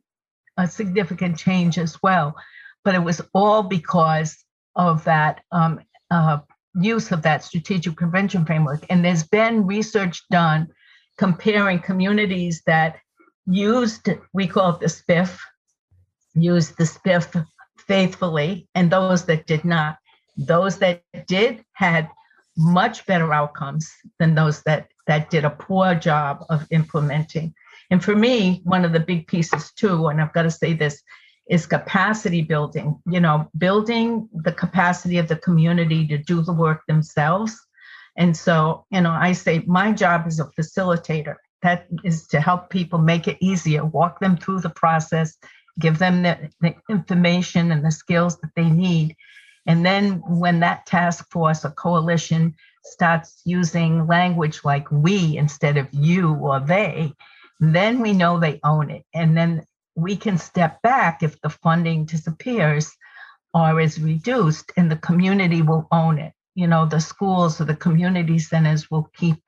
[0.58, 2.36] a significant change as well.
[2.84, 4.44] But it was all because
[4.76, 5.80] of that um,
[6.12, 6.40] uh,
[6.76, 8.86] use of that strategic prevention framework.
[8.90, 10.68] And there's been research done
[11.18, 12.98] comparing communities that
[13.50, 15.40] used, we call it the SPIF,
[16.36, 17.46] used the SPIF
[17.78, 19.98] faithfully, and those that did not.
[20.38, 22.10] Those that did had
[22.56, 27.54] much better outcomes than those that that did a poor job of implementing.
[27.90, 31.02] And for me, one of the big pieces too, and I've got to say this,
[31.50, 33.02] is capacity building.
[33.08, 37.60] You know, building the capacity of the community to do the work themselves.
[38.16, 42.70] And so, you know, I say my job is a facilitator that is to help
[42.70, 45.38] people make it easier, walk them through the process,
[45.80, 49.16] give them the, the information and the skills that they need.
[49.66, 55.88] And then when that task force or coalition starts using language like we instead of
[55.92, 57.14] you or they,
[57.60, 59.04] then we know they own it.
[59.14, 62.92] And then we can step back if the funding disappears
[63.54, 66.34] or is reduced, and the community will own it.
[66.56, 69.42] You know, the schools or the community centers will keep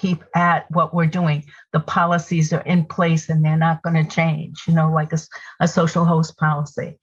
[0.00, 1.44] keep at what we're doing.
[1.72, 5.18] The policies are in place and they're not going to change, you know, like a,
[5.60, 6.98] a social host policy.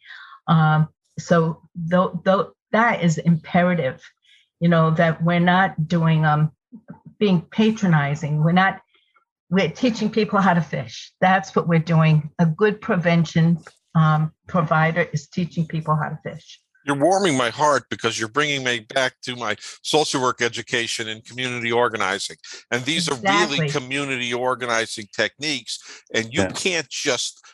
[0.47, 4.01] Um, so th- th- that is imperative,
[4.59, 6.51] you know, that we're not doing um,
[7.19, 8.43] being patronizing.
[8.43, 8.81] We're not,
[9.49, 11.11] we're teaching people how to fish.
[11.21, 12.31] That's what we're doing.
[12.39, 13.59] A good prevention
[13.95, 18.63] um, provider is teaching people how to fish you're warming my heart because you're bringing
[18.63, 22.37] me back to my social work education and community organizing
[22.71, 23.29] and these exactly.
[23.29, 26.51] are really community organizing techniques and you yeah.
[26.51, 27.45] can't just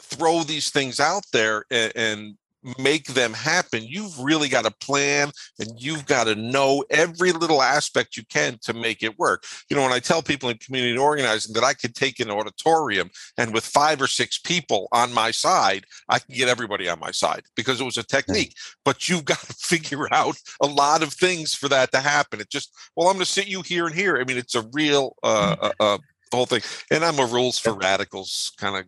[0.00, 2.34] throw these things out there and, and
[2.78, 7.62] make them happen, you've really got to plan and you've got to know every little
[7.62, 9.44] aspect you can to make it work.
[9.70, 13.10] You know, when I tell people in community organizing that I could take an auditorium
[13.38, 17.10] and with five or six people on my side, I can get everybody on my
[17.10, 18.54] side because it was a technique.
[18.84, 22.40] But you've got to figure out a lot of things for that to happen.
[22.40, 24.18] It just, well, I'm going to sit you here and here.
[24.18, 25.98] I mean, it's a real uh, uh, uh,
[26.32, 26.62] whole thing.
[26.90, 28.84] And I'm a rules for radicals kind of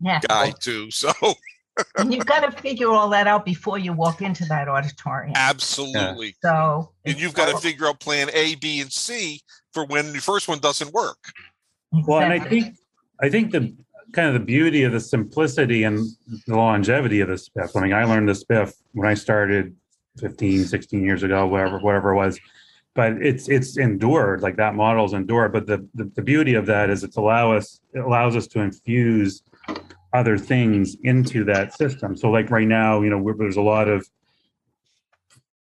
[0.00, 0.20] yeah.
[0.26, 0.88] guy too.
[0.92, 1.12] So
[2.06, 5.32] you've got to figure all that out before you walk into that auditorium.
[5.36, 6.34] Absolutely.
[6.42, 9.40] So, and you've got to figure out plan A, B, and C
[9.72, 11.18] for when the first one doesn't work.
[11.92, 12.12] Exactly.
[12.12, 12.76] Well, and I think
[13.20, 13.74] I think the
[14.12, 16.06] kind of the beauty of the simplicity and
[16.46, 17.76] the longevity of the spiff.
[17.76, 19.74] I mean, I learned the spiff when I started
[20.18, 22.38] 15, 16 years ago, whatever, whatever it was.
[22.94, 25.54] But it's it's endured, like that model's endured.
[25.54, 28.60] But the, the, the beauty of that is it's allow us it allows us to
[28.60, 29.42] infuse
[30.12, 32.16] other things into that system.
[32.16, 34.08] So, like right now, you know, there's a lot of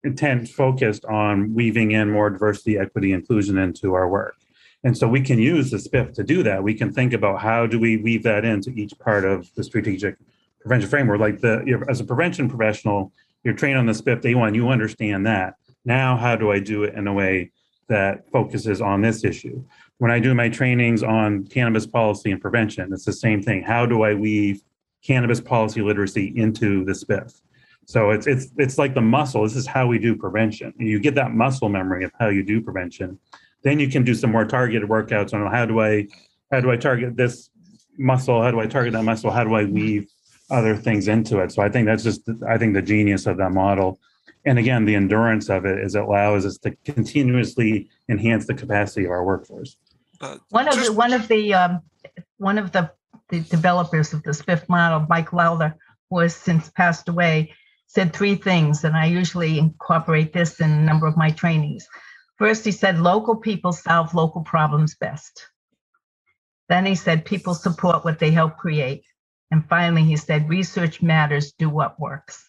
[0.02, 4.36] intent focused on weaving in more diversity, equity, inclusion into our work.
[4.82, 6.62] And so we can use the SPIF to do that.
[6.62, 10.16] We can think about how do we weave that into each part of the strategic
[10.60, 11.20] prevention framework.
[11.20, 13.12] Like the as a prevention professional,
[13.44, 15.56] you're trained on the SPIF day one, you understand that.
[15.84, 17.52] Now, how do I do it in a way
[17.88, 19.64] that focuses on this issue?
[20.00, 23.62] When I do my trainings on cannabis policy and prevention, it's the same thing.
[23.62, 24.62] How do I weave
[25.04, 27.38] cannabis policy literacy into the SPIF?
[27.84, 29.42] So it's it's it's like the muscle.
[29.42, 30.72] This is how we do prevention.
[30.79, 33.18] You get that muscle memory of how you do prevention.
[33.62, 36.08] Then you can do some more targeted workouts on how do I
[36.50, 37.50] how do I target this
[37.98, 38.40] muscle?
[38.40, 39.31] How do I target that muscle?
[39.31, 40.08] How do I weave
[40.50, 41.52] other things into it?
[41.52, 43.98] So I think that's just I think the genius of that model.
[44.46, 49.04] And again, the endurance of it is it allows us to continuously enhance the capacity
[49.04, 49.77] of our workforce.
[50.21, 51.81] Uh, one of the one of the um,
[52.37, 52.90] one of the,
[53.31, 55.75] the developers of this SPIF model, Mike Lowther,
[56.10, 57.54] who has since passed away,
[57.87, 61.87] said three things, and I usually incorporate this in a number of my trainings.
[62.38, 65.46] First, he said local people solve local problems best.
[66.68, 69.04] Then he said people support what they help create.
[69.50, 72.48] And finally, he said research matters, do what works.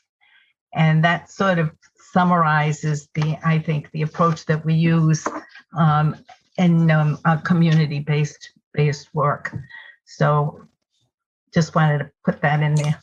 [0.73, 1.71] And that sort of
[2.13, 5.27] summarizes the, I think, the approach that we use
[5.75, 6.15] um,
[6.61, 9.53] in um, community-based based work.
[10.05, 10.61] So
[11.53, 13.01] just wanted to put that in there.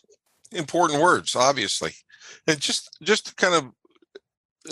[0.53, 1.93] Important words, obviously.
[2.47, 3.73] And just just kind of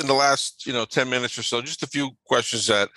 [0.01, 2.89] in the last you know 10 minutes or so just a few questions that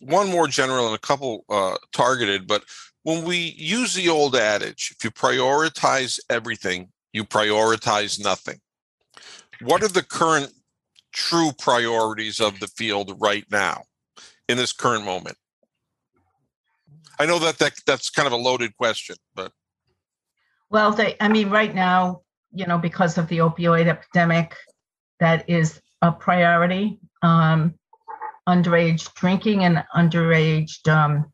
[0.00, 2.64] one more general and a couple uh, targeted but
[3.02, 8.58] when we use the old adage if you prioritize everything you prioritize nothing
[9.60, 10.52] what are the current
[11.12, 13.82] true priorities of the field right now
[14.48, 15.36] in this current moment
[17.18, 19.52] i know that, that that's kind of a loaded question but
[20.70, 22.20] well they, i mean right now
[22.52, 24.54] you know because of the opioid epidemic
[25.20, 26.98] that is a priority.
[27.22, 27.74] Um,
[28.48, 31.30] underage drinking and underage um,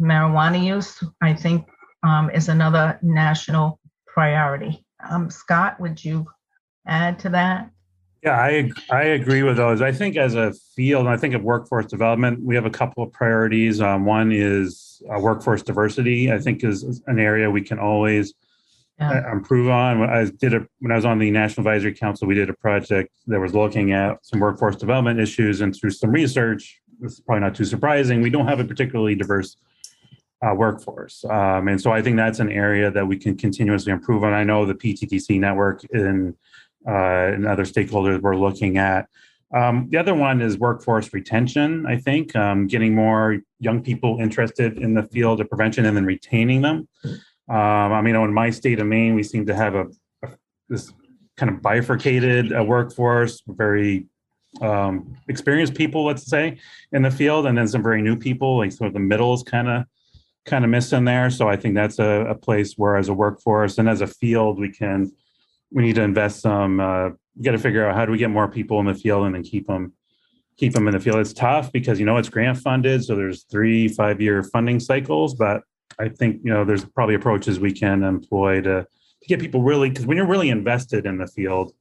[0.00, 1.66] marijuana use, I think,
[2.02, 4.84] um, is another national priority.
[5.08, 6.26] Um, Scott, would you
[6.86, 7.70] add to that?
[8.22, 9.80] Yeah, I I agree with those.
[9.80, 13.02] I think as a field, and I think of workforce development, we have a couple
[13.02, 13.80] of priorities.
[13.80, 16.30] Um, one is uh, workforce diversity.
[16.30, 18.34] I think is an area we can always
[18.98, 19.32] yeah.
[19.32, 20.02] improve on.
[20.02, 23.10] I did a when I was on the National Advisory Council, we did a project
[23.26, 27.40] that was looking at some workforce development issues, and through some research, this is probably
[27.40, 28.20] not too surprising.
[28.20, 29.56] We don't have a particularly diverse
[30.46, 34.24] uh, workforce, um, and so I think that's an area that we can continuously improve
[34.24, 34.34] on.
[34.34, 36.32] I know the PTTC network uh,
[36.86, 39.08] and other stakeholders we're looking at.
[39.52, 41.84] Um, the other one is workforce retention.
[41.86, 46.04] I think um, getting more young people interested in the field of prevention and then
[46.04, 46.88] retaining them.
[47.48, 49.86] Um, I mean, in my state of Maine, we seem to have a,
[50.22, 50.28] a
[50.68, 50.92] this
[51.36, 54.06] kind of bifurcated uh, workforce, very
[54.60, 56.58] um, experienced people, let's say,
[56.92, 58.58] in the field, and then some very new people.
[58.58, 59.84] Like sort of the middle is kind of
[60.46, 61.28] kind of missing there.
[61.28, 64.58] So I think that's a, a, place where, as a workforce and as a field,
[64.58, 65.12] we can
[65.70, 66.80] we need to invest some.
[66.80, 69.26] Uh, we got to figure out how do we get more people in the field
[69.26, 69.92] and then keep them
[70.56, 71.18] keep them in the field.
[71.18, 75.34] It's tough because you know it's grant funded, so there's three five year funding cycles,
[75.34, 75.62] but
[75.98, 78.86] I think you know there's probably approaches we can employ to,
[79.22, 81.72] to get people really because when you're really invested in the field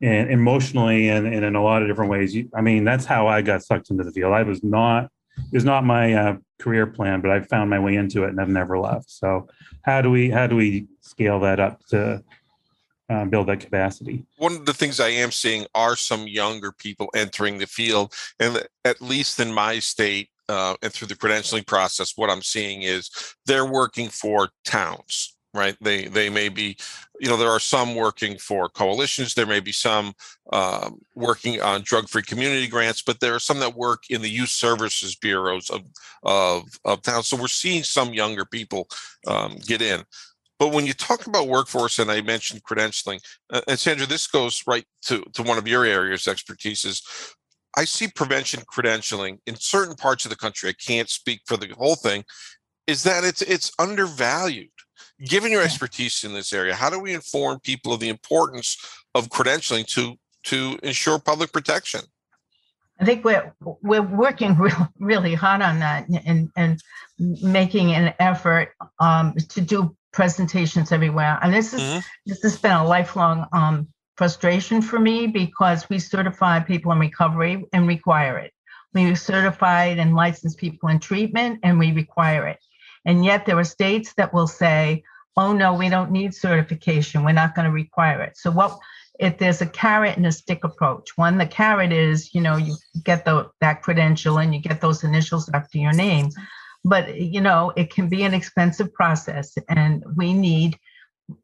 [0.00, 3.28] and emotionally and, and in a lot of different ways, you, I mean that's how
[3.28, 4.32] I got sucked into the field.
[4.32, 7.96] I was not it was not my uh, career plan, but I found my way
[7.96, 9.10] into it and I've never left.
[9.10, 9.48] So
[9.82, 12.22] how do we how do we scale that up to
[13.12, 14.24] uh, build that capacity.
[14.36, 18.66] One of the things I am seeing are some younger people entering the field, and
[18.84, 23.10] at least in my state, uh, and through the credentialing process, what I'm seeing is
[23.46, 25.76] they're working for towns, right?
[25.80, 26.76] They they may be,
[27.20, 29.34] you know, there are some working for coalitions.
[29.34, 30.12] There may be some
[30.52, 34.50] um, working on drug-free community grants, but there are some that work in the youth
[34.50, 35.82] services bureaus of
[36.22, 37.28] of of towns.
[37.28, 38.88] So we're seeing some younger people
[39.26, 40.02] um, get in.
[40.62, 43.18] But when you talk about workforce, and I mentioned credentialing,
[43.52, 47.02] uh, and Sandra, this goes right to, to one of your areas expertise is
[47.76, 50.68] I see prevention credentialing in certain parts of the country.
[50.68, 52.22] I can't speak for the whole thing.
[52.86, 54.70] Is that it's it's undervalued.
[55.24, 58.76] Given your expertise in this area, how do we inform people of the importance
[59.16, 62.02] of credentialing to to ensure public protection?
[63.00, 63.52] I think we're
[63.82, 66.80] we're working real, really hard on that and and
[67.18, 71.38] making an effort um, to do presentations everywhere.
[71.42, 72.00] And this is mm-hmm.
[72.26, 77.64] this has been a lifelong um, frustration for me because we certify people in recovery
[77.72, 78.52] and require it.
[78.94, 82.58] We certify and license people in treatment and we require it.
[83.04, 85.02] And yet there are states that will say,
[85.36, 87.24] oh no, we don't need certification.
[87.24, 88.36] We're not going to require it.
[88.36, 88.78] So what
[89.18, 91.16] if there's a carrot and a stick approach?
[91.16, 95.04] One, the carrot is, you know, you get the that credential and you get those
[95.04, 96.28] initials after your name.
[96.84, 100.78] But you know, it can be an expensive process and we need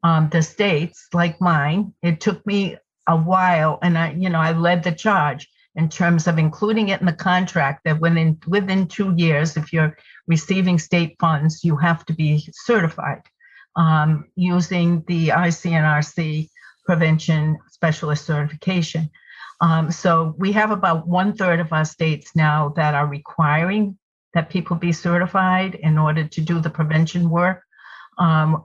[0.03, 2.77] um, the states like mine, it took me
[3.07, 6.99] a while, and I, you know, I led the charge in terms of including it
[6.99, 12.05] in the contract that within within two years, if you're receiving state funds, you have
[12.05, 13.21] to be certified
[13.75, 16.49] um, using the IC&RC
[16.85, 19.09] prevention specialist certification.
[19.61, 23.97] Um, so we have about one third of our states now that are requiring
[24.33, 27.63] that people be certified in order to do the prevention work.
[28.17, 28.63] Um,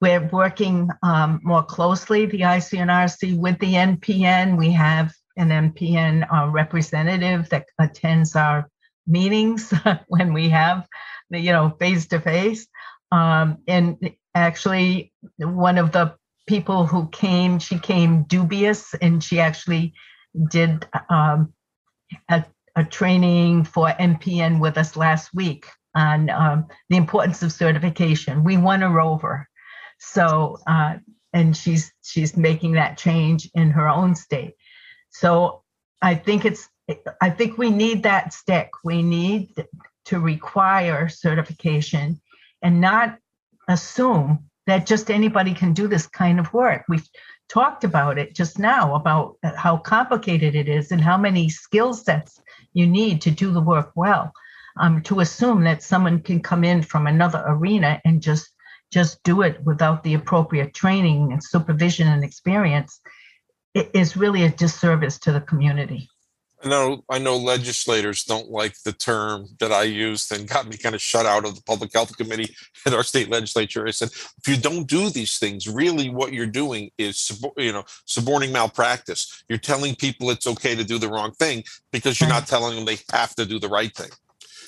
[0.00, 4.58] we're working um, more closely, the IC&RC, with the NPN.
[4.58, 8.68] We have an NPN uh, representative that attends our
[9.06, 9.72] meetings
[10.08, 10.86] when we have
[11.30, 12.66] you know, face to face.
[13.10, 16.14] And actually, one of the
[16.46, 19.94] people who came, she came dubious and she actually
[20.50, 21.52] did um,
[22.28, 22.44] a,
[22.76, 28.44] a, training for NPN with us last week on um, the importance of certification.
[28.44, 29.48] We won her over.
[29.98, 30.96] So uh,
[31.34, 34.54] and she's she's making that change in her own state.
[35.10, 35.62] So
[36.00, 36.68] I think it's
[37.20, 38.70] I think we need that stick.
[38.84, 39.54] We need
[40.06, 42.20] to require certification
[42.62, 43.18] and not
[43.68, 46.84] assume that just anybody can do this kind of work.
[46.88, 47.08] We've
[47.48, 52.40] talked about it just now about how complicated it is and how many skill sets
[52.72, 54.32] you need to do the work well.
[54.76, 58.50] Um, to assume that someone can come in from another arena and just
[58.92, 63.00] just do it without the appropriate training and supervision and experience
[63.74, 66.08] is really a disservice to the community.
[66.64, 70.76] I know I know legislators don't like the term that I used and got me
[70.76, 72.54] kind of shut out of the public health committee
[72.86, 73.86] at our state legislature.
[73.86, 77.84] I said, if you don't do these things, really what you're doing is you know
[78.06, 79.44] suborning malpractice.
[79.48, 82.84] You're telling people it's okay to do the wrong thing because you're not telling them
[82.84, 84.10] they have to do the right thing.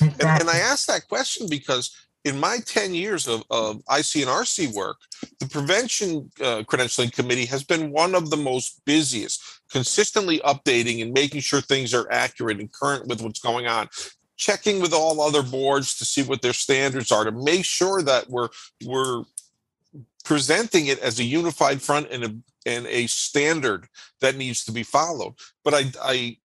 [0.01, 0.29] Exactly.
[0.29, 4.29] And, and I asked that question because in my 10 years of, of IC and
[4.29, 4.97] RC work,
[5.39, 11.13] the Prevention uh, Credentialing Committee has been one of the most busiest, consistently updating and
[11.13, 13.89] making sure things are accurate and current with what's going on.
[14.37, 18.29] Checking with all other boards to see what their standards are to make sure that
[18.29, 18.51] we're
[18.85, 19.25] we're
[20.25, 22.35] presenting it as a unified front and a
[22.67, 23.87] and a standard
[24.21, 25.35] that needs to be followed.
[25.65, 26.37] But I I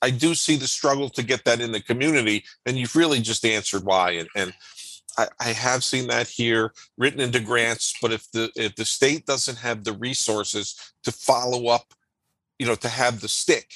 [0.00, 3.44] I do see the struggle to get that in the community, and you've really just
[3.44, 4.12] answered why.
[4.12, 4.54] And, and
[5.16, 9.26] I, I have seen that here written into grants, but if the if the state
[9.26, 11.94] doesn't have the resources to follow up,
[12.58, 13.70] you know, to have the stick,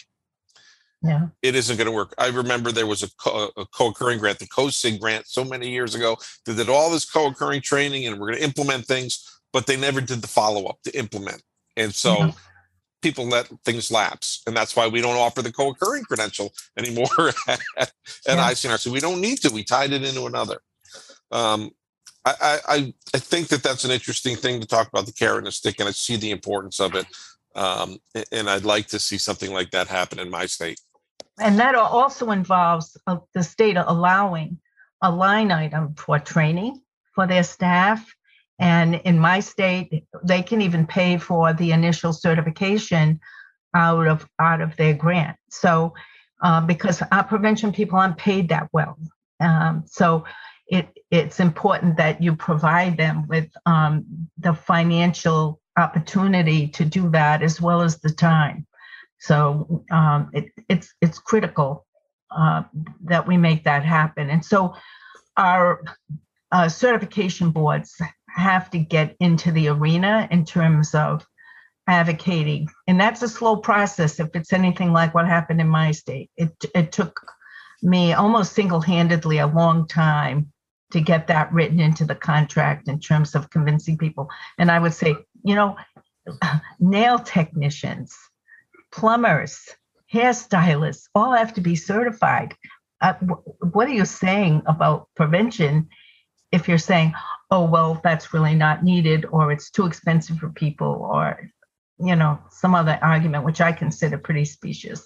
[1.02, 2.14] yeah, it isn't going to work.
[2.18, 5.94] I remember there was a, co- a co-occurring grant, the COSIG grant, so many years
[5.94, 6.16] ago.
[6.44, 10.00] They did all this co-occurring training, and we're going to implement things, but they never
[10.00, 11.42] did the follow-up to implement,
[11.76, 12.18] and so.
[12.18, 12.32] Yeah.
[13.00, 17.60] People let things lapse, and that's why we don't offer the co-occurring credential anymore at,
[17.76, 17.92] at
[18.26, 18.50] yeah.
[18.50, 18.76] ICNR.
[18.76, 19.52] So we don't need to.
[19.52, 20.58] We tied it into another
[21.30, 21.70] um,
[22.24, 25.46] I, I, I think that that's an interesting thing to talk about the carrot and
[25.46, 27.06] the stick, and I see the importance of it.
[27.58, 27.98] Um,
[28.30, 30.80] and I'd like to see something like that happen in my state.
[31.40, 34.58] And that also involves uh, the state allowing
[35.02, 36.80] a line item for training
[37.14, 38.04] for their staff.
[38.60, 43.20] And in my state, they can even pay for the initial certification
[43.74, 45.36] out of out of their grant.
[45.50, 45.94] So,
[46.42, 48.96] uh, because our prevention people aren't paid that well,
[49.40, 50.24] um, so
[50.68, 57.42] it, it's important that you provide them with um, the financial opportunity to do that
[57.42, 58.66] as well as the time.
[59.20, 61.86] So um, it, it's it's critical
[62.30, 62.62] uh,
[63.04, 64.30] that we make that happen.
[64.30, 64.74] And so
[65.36, 65.82] our
[66.52, 71.26] uh, certification boards have to get into the arena in terms of
[71.86, 74.20] advocating, and that's a slow process.
[74.20, 77.20] If it's anything like what happened in my state, it it took
[77.82, 80.52] me almost single-handedly a long time
[80.90, 84.28] to get that written into the contract in terms of convincing people.
[84.58, 85.16] And I would say,
[85.48, 85.76] you know,
[86.78, 88.14] nail technicians,
[88.92, 89.58] plumbers,
[90.12, 92.54] hairstylists all have to be certified.
[93.00, 93.14] Uh,
[93.72, 95.88] what are you saying about prevention
[96.52, 97.14] if you're saying,
[97.50, 101.50] oh, well, that's really not needed or it's too expensive for people or,
[101.98, 105.02] you know, some other argument, which I consider pretty specious.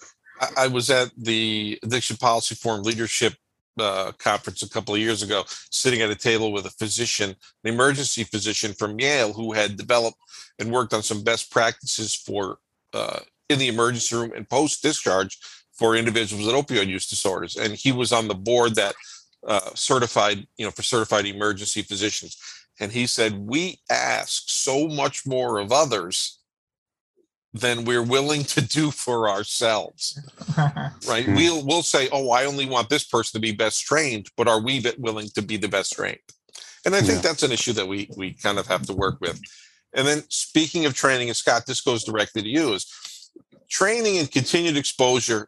[0.57, 3.35] I was at the Addiction Policy Forum Leadership
[3.79, 7.73] uh, conference a couple of years ago, sitting at a table with a physician, an
[7.73, 10.17] emergency physician from Yale, who had developed
[10.59, 12.57] and worked on some best practices for
[12.93, 13.19] uh,
[13.49, 15.37] in the emergency room and post discharge
[15.73, 17.55] for individuals with opioid use disorders.
[17.55, 18.95] And he was on the board that
[19.47, 22.37] uh, certified, you know, for certified emergency physicians.
[22.79, 26.39] And he said, we ask so much more of others
[27.53, 30.19] than we're willing to do for ourselves
[31.07, 31.35] right hmm.
[31.35, 34.61] we'll we'll say oh i only want this person to be best trained but are
[34.61, 36.17] we willing to be the best trained
[36.85, 37.29] and i think yeah.
[37.29, 39.39] that's an issue that we we kind of have to work with
[39.93, 42.91] and then speaking of training and scott this goes directly to you is
[43.69, 45.47] training and continued exposure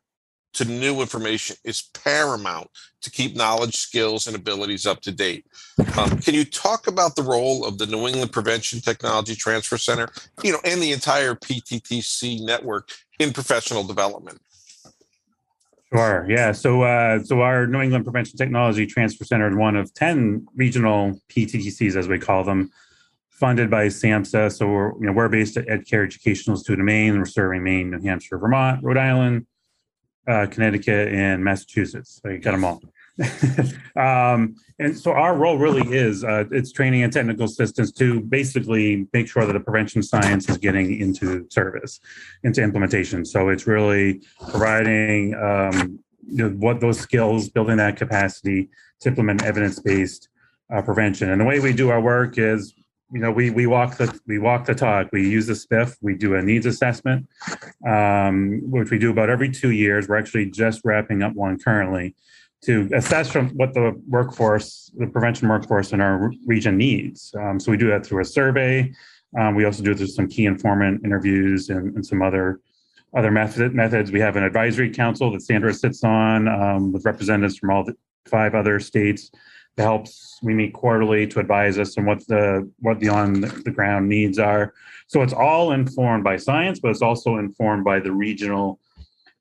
[0.55, 2.67] to new information is paramount
[3.01, 5.45] to keep knowledge, skills, and abilities up to date.
[5.97, 10.09] Um, can you talk about the role of the New England Prevention Technology Transfer Center,
[10.43, 12.89] you know, and the entire PTTC network
[13.19, 14.39] in professional development?
[15.93, 16.25] Sure.
[16.27, 16.51] Yeah.
[16.51, 21.19] So, uh, so our New England Prevention Technology Transfer Center is one of ten regional
[21.29, 22.71] PTTCs, as we call them,
[23.29, 24.51] funded by SAMHSA.
[24.51, 27.17] So we're you know we're based at AdCare Educational Institute of Maine.
[27.17, 29.45] We're serving Maine, New Hampshire, Vermont, Rhode Island,
[30.27, 32.19] uh, Connecticut, and Massachusetts.
[32.21, 32.81] So you got them all.
[33.95, 39.07] um, and so our role really is uh, it's training and technical assistance to basically
[39.13, 41.99] make sure that the prevention science is getting into service,
[42.43, 43.23] into implementation.
[43.23, 48.69] So it's really providing um, you know, what those skills, building that capacity
[49.01, 50.27] to implement evidence-based
[50.73, 51.29] uh, prevention.
[51.29, 52.73] And the way we do our work is
[53.11, 55.09] you know, we we walk the we walk the talk.
[55.11, 55.95] We use the SPIF.
[56.01, 57.27] We do a needs assessment,
[57.87, 60.07] um, which we do about every two years.
[60.07, 62.15] We're actually just wrapping up one currently
[62.63, 67.33] to assess from what the workforce, the prevention workforce in our region needs.
[67.37, 68.91] Um, so we do that through a survey.
[69.37, 72.59] Um, we also do it through some key informant interviews and, and some other
[73.15, 74.11] other method, methods.
[74.11, 77.95] We have an advisory council that Sandra sits on um, with representatives from all the
[78.25, 79.31] five other states
[79.77, 84.07] helps we meet quarterly to advise us on what the what the on the ground
[84.07, 84.73] needs are.
[85.07, 88.79] So it's all informed by science, but it's also informed by the regional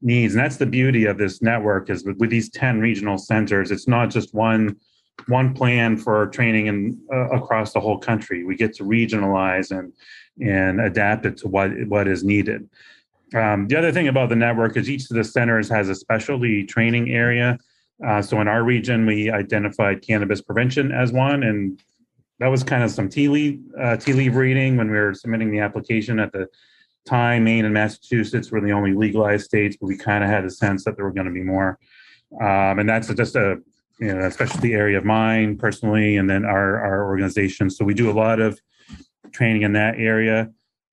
[0.02, 0.34] needs.
[0.34, 3.88] And that's the beauty of this network is with, with these 10 regional centers, it's
[3.88, 4.76] not just one
[5.28, 8.44] one plan for training in, uh, across the whole country.
[8.44, 9.92] We get to regionalize and
[10.40, 12.68] and adapt it to what what is needed.
[13.34, 16.64] Um, the other thing about the network is each of the centers has a specialty
[16.64, 17.58] training area
[18.02, 21.80] uh, so in our region, we identified cannabis prevention as one, and
[22.40, 25.50] that was kind of some tea leaf uh, tea leaf reading when we were submitting
[25.50, 26.48] the application at the
[27.06, 27.44] time.
[27.44, 30.84] Maine and Massachusetts were the only legalized states, but we kind of had a sense
[30.84, 31.78] that there were going to be more,
[32.40, 33.58] um, and that's just a
[34.00, 37.70] you know a specialty area of mine personally, and then our our organization.
[37.70, 38.60] So we do a lot of
[39.32, 40.50] training in that area.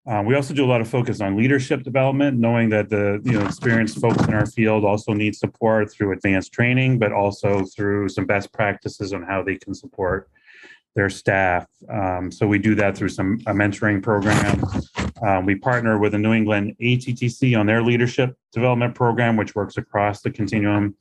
[0.09, 3.33] Uh, we also do a lot of focus on leadership development, knowing that the you
[3.33, 8.09] know experienced folks in our field also need support through advanced training, but also through
[8.09, 10.27] some best practices on how they can support
[10.95, 11.67] their staff.
[11.89, 14.63] Um, so we do that through some a mentoring program.
[15.25, 19.77] Uh, we partner with the New England ATTC on their leadership development program, which works
[19.77, 20.95] across the continuum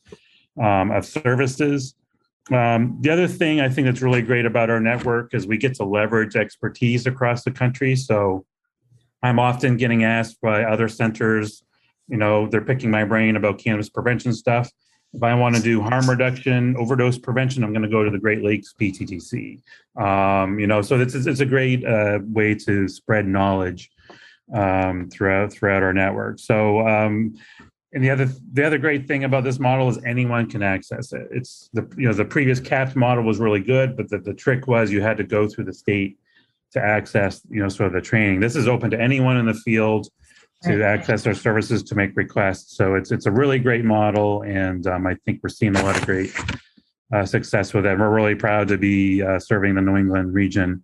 [0.61, 1.95] um, of services.
[2.53, 5.75] Um, the other thing I think that's really great about our network is we get
[5.77, 7.97] to leverage expertise across the country.
[7.97, 8.45] So
[9.23, 11.63] I'm often getting asked by other centers,
[12.09, 14.71] you know, they're picking my brain about cannabis prevention stuff.
[15.13, 18.19] If I want to do harm reduction, overdose prevention, I'm going to go to the
[18.19, 19.61] Great Lakes PTTC.
[20.01, 23.91] Um, you know, so it's it's a great uh, way to spread knowledge
[24.55, 26.39] um, throughout throughout our network.
[26.39, 27.35] So, um,
[27.93, 31.27] and the other the other great thing about this model is anyone can access it.
[31.33, 34.69] It's the you know the previous CAPS model was really good, but the, the trick
[34.69, 36.19] was you had to go through the state
[36.73, 38.41] to access, you know, sort of the training.
[38.41, 40.09] This is open to anyone in the field
[40.63, 42.77] to access our services to make requests.
[42.77, 45.97] So it's it's a really great model, and um, I think we're seeing a lot
[45.97, 46.35] of great
[47.13, 47.99] uh, success with it.
[47.99, 50.83] We're really proud to be uh, serving the New England region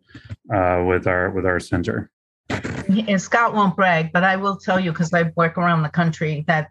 [0.52, 2.10] uh, with our with our center.
[2.48, 6.44] And Scott won't brag, but I will tell you because I work around the country
[6.46, 6.70] that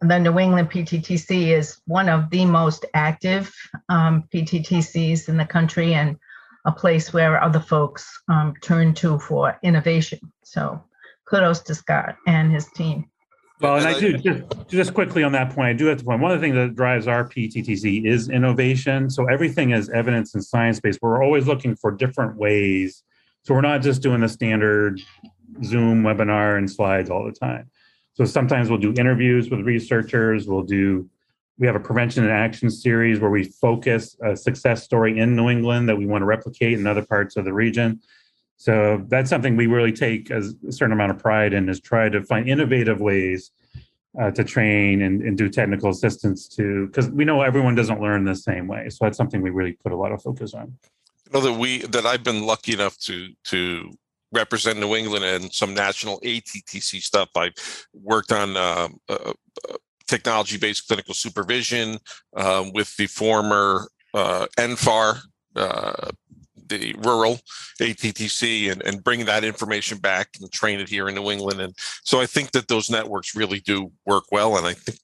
[0.00, 3.54] the New England PTTC is one of the most active
[3.88, 6.16] um, PTTCs in the country, and
[6.66, 10.20] a place where other folks um, turn to for innovation.
[10.42, 10.82] So
[11.26, 13.06] kudos to Scott and his team.
[13.60, 15.68] Well, and I do just, just quickly on that point.
[15.68, 16.22] I do have to point.
[16.22, 19.10] One of the things that drives our PTTC is innovation.
[19.10, 20.98] So everything is evidence and science based.
[21.02, 23.02] We're always looking for different ways.
[23.42, 25.00] So we're not just doing the standard
[25.62, 27.70] Zoom webinar and slides all the time.
[28.14, 30.46] So sometimes we'll do interviews with researchers.
[30.46, 31.08] We'll do
[31.60, 35.50] we have a prevention and action series where we focus a success story in New
[35.50, 38.00] England that we want to replicate in other parts of the region.
[38.56, 42.22] So that's something we really take a certain amount of pride in is try to
[42.22, 43.50] find innovative ways
[44.18, 48.24] uh, to train and, and, do technical assistance to because we know everyone doesn't learn
[48.24, 48.88] the same way.
[48.88, 50.76] So that's something we really put a lot of focus on.
[51.26, 53.92] You know that we that I've been lucky enough to to
[54.32, 57.28] represent New England and some national ATTC stuff.
[57.36, 57.54] I've
[57.94, 59.32] worked on uh, uh,
[60.10, 61.98] technology based clinical supervision
[62.36, 65.20] um, with the former uh, NFAR,
[65.56, 66.10] uh,
[66.68, 67.38] the rural
[67.80, 71.60] ATTC, and, and bring that information back and train it here in New England.
[71.60, 74.56] And so I think that those networks really do work well.
[74.56, 74.98] And I think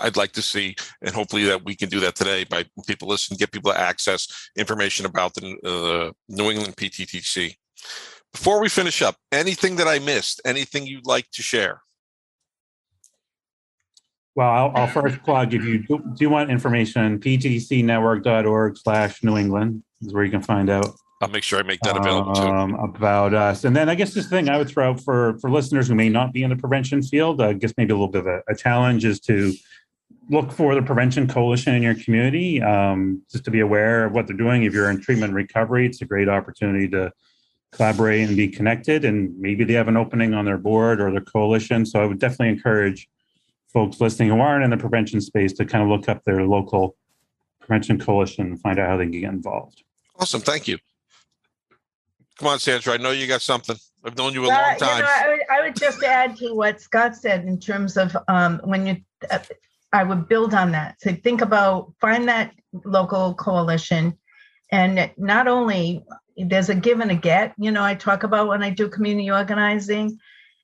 [0.00, 3.36] I'd like to see, and hopefully that we can do that today by people listen,
[3.36, 7.54] get people to access information about the uh, New England PTTC.
[8.32, 11.82] Before we finish up, anything that I missed, anything you'd like to share?
[14.36, 19.36] Well, I'll, I'll first plug if you do, do you want information, pttcnetwork.org slash New
[19.36, 20.94] England is where you can find out.
[21.20, 22.42] I'll make sure I make that available too.
[22.42, 23.64] Um, about us.
[23.64, 26.08] And then I guess this thing I would throw out for, for listeners who may
[26.08, 28.54] not be in the prevention field, I guess maybe a little bit of a, a
[28.56, 29.52] challenge is to
[30.30, 34.28] look for the prevention coalition in your community, um, just to be aware of what
[34.28, 34.62] they're doing.
[34.62, 37.12] If you're in treatment recovery, it's a great opportunity to
[37.72, 39.04] collaborate and be connected.
[39.04, 41.84] And maybe they have an opening on their board or their coalition.
[41.84, 43.08] So I would definitely encourage
[43.72, 46.96] folks listening who aren't in the prevention space to kind of look up their local
[47.60, 49.82] prevention coalition and find out how they can get involved.
[50.18, 50.40] Awesome.
[50.40, 50.78] Thank you.
[52.38, 52.94] Come on, Sandra.
[52.94, 53.76] I know you got something.
[54.04, 54.96] I've known you a long time.
[54.96, 58.16] You know, I, would, I would just add to what Scott said in terms of
[58.28, 58.96] um, when you,
[59.30, 59.38] uh,
[59.92, 60.96] I would build on that.
[61.00, 62.54] So think about, find that
[62.84, 64.16] local coalition
[64.72, 66.04] and not only
[66.36, 67.54] there's a give and a get.
[67.58, 70.18] You know, I talk about when I do community organizing.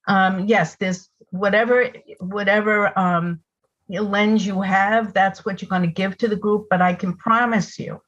[0.09, 3.41] Um, yes, there's whatever whatever um,
[3.89, 6.66] lens you have, that's what you're going to give to the group.
[6.70, 8.01] But I can promise you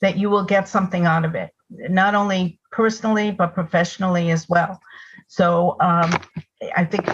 [0.00, 4.80] that you will get something out of it, not only personally but professionally as well.
[5.28, 6.12] So um,
[6.76, 7.08] I think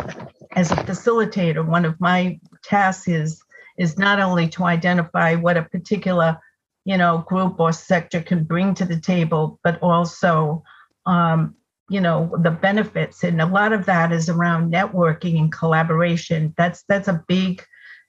[0.52, 3.42] as a facilitator, one of my tasks is
[3.78, 6.38] is not only to identify what a particular
[6.84, 10.62] you know group or sector can bring to the table, but also
[11.06, 11.54] um,
[11.90, 16.54] you know the benefits, and a lot of that is around networking and collaboration.
[16.56, 17.64] That's that's a big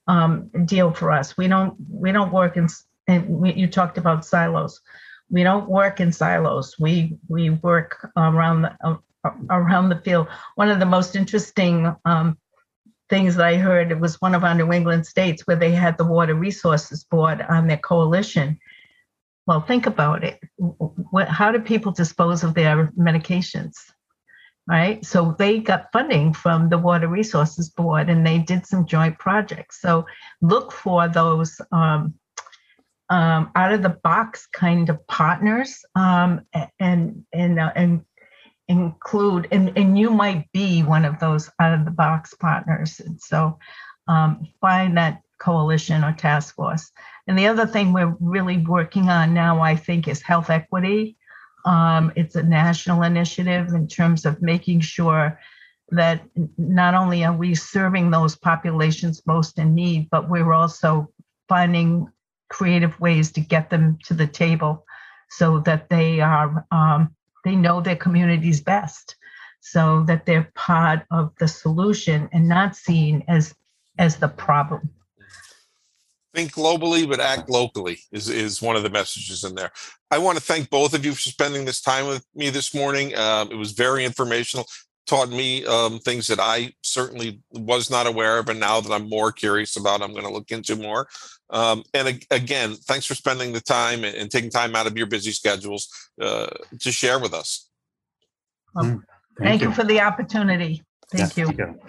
[0.07, 1.35] um, deal for us.
[1.35, 2.67] We don't we don't work in
[3.07, 4.79] and we, you talked about silos.
[5.29, 6.75] We don't work in silos.
[6.79, 10.27] We we work around the, uh, around the field.
[10.55, 12.37] One of the most interesting um,
[13.09, 15.97] things that I heard it was one of our New England states where they had
[15.97, 18.59] the Water Resources Board on their coalition.
[19.47, 20.39] Well, think about it.
[20.57, 23.73] What, how do people dispose of their medications?
[24.67, 25.03] Right.
[25.03, 29.81] So they got funding from the Water Resources Board and they did some joint projects.
[29.81, 30.05] So
[30.41, 32.13] look for those um,
[33.11, 36.41] um, out of the box kind of partners um,
[36.79, 38.05] and and uh, and
[38.69, 43.19] include and, and you might be one of those out of the box partners and
[43.19, 43.59] so
[44.07, 46.91] um, find that coalition or task force.
[47.27, 51.17] And the other thing we're really working on now i think is health equity.
[51.65, 55.39] Um, it's a national initiative in terms of making sure
[55.89, 56.21] that
[56.57, 61.11] not only are we serving those populations most in need but we're also
[61.49, 62.07] finding
[62.49, 64.85] creative ways to get them to the table
[65.29, 69.15] so that they are um, they know their communities best.
[69.63, 73.53] So that they're part of the solution and not seen as
[73.99, 74.89] as the problem
[76.33, 79.71] think globally but act locally is is one of the messages in there
[80.11, 83.15] i want to thank both of you for spending this time with me this morning
[83.17, 84.65] um, it was very informational
[85.07, 89.09] taught me um, things that i certainly was not aware of and now that i'm
[89.09, 91.07] more curious about i'm going to look into more
[91.51, 95.07] um, and again, thanks for spending the time and, and taking time out of your
[95.07, 96.47] busy schedules uh,
[96.79, 97.69] to share with us.
[98.73, 99.03] Well, mm,
[99.37, 99.67] thank, thank you.
[99.67, 99.73] you.
[99.73, 100.83] for the opportunity.
[101.11, 101.51] Thank you.
[101.57, 101.79] you.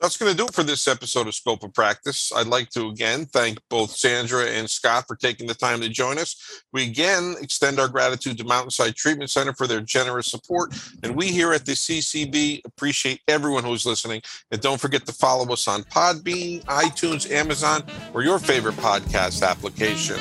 [0.00, 2.32] That's going to do it for this episode of Scope of Practice.
[2.34, 6.16] I'd like to again thank both Sandra and Scott for taking the time to join
[6.16, 6.62] us.
[6.72, 10.74] We again extend our gratitude to Mountainside Treatment Center for their generous support.
[11.02, 14.22] And we here at the CCB appreciate everyone who's listening.
[14.50, 17.82] And don't forget to follow us on Podbean, iTunes, Amazon,
[18.14, 20.18] or your favorite podcast application.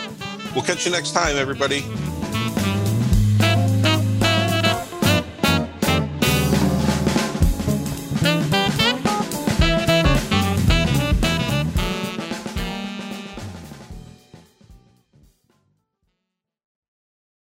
[0.54, 1.86] We'll catch you next time, everybody.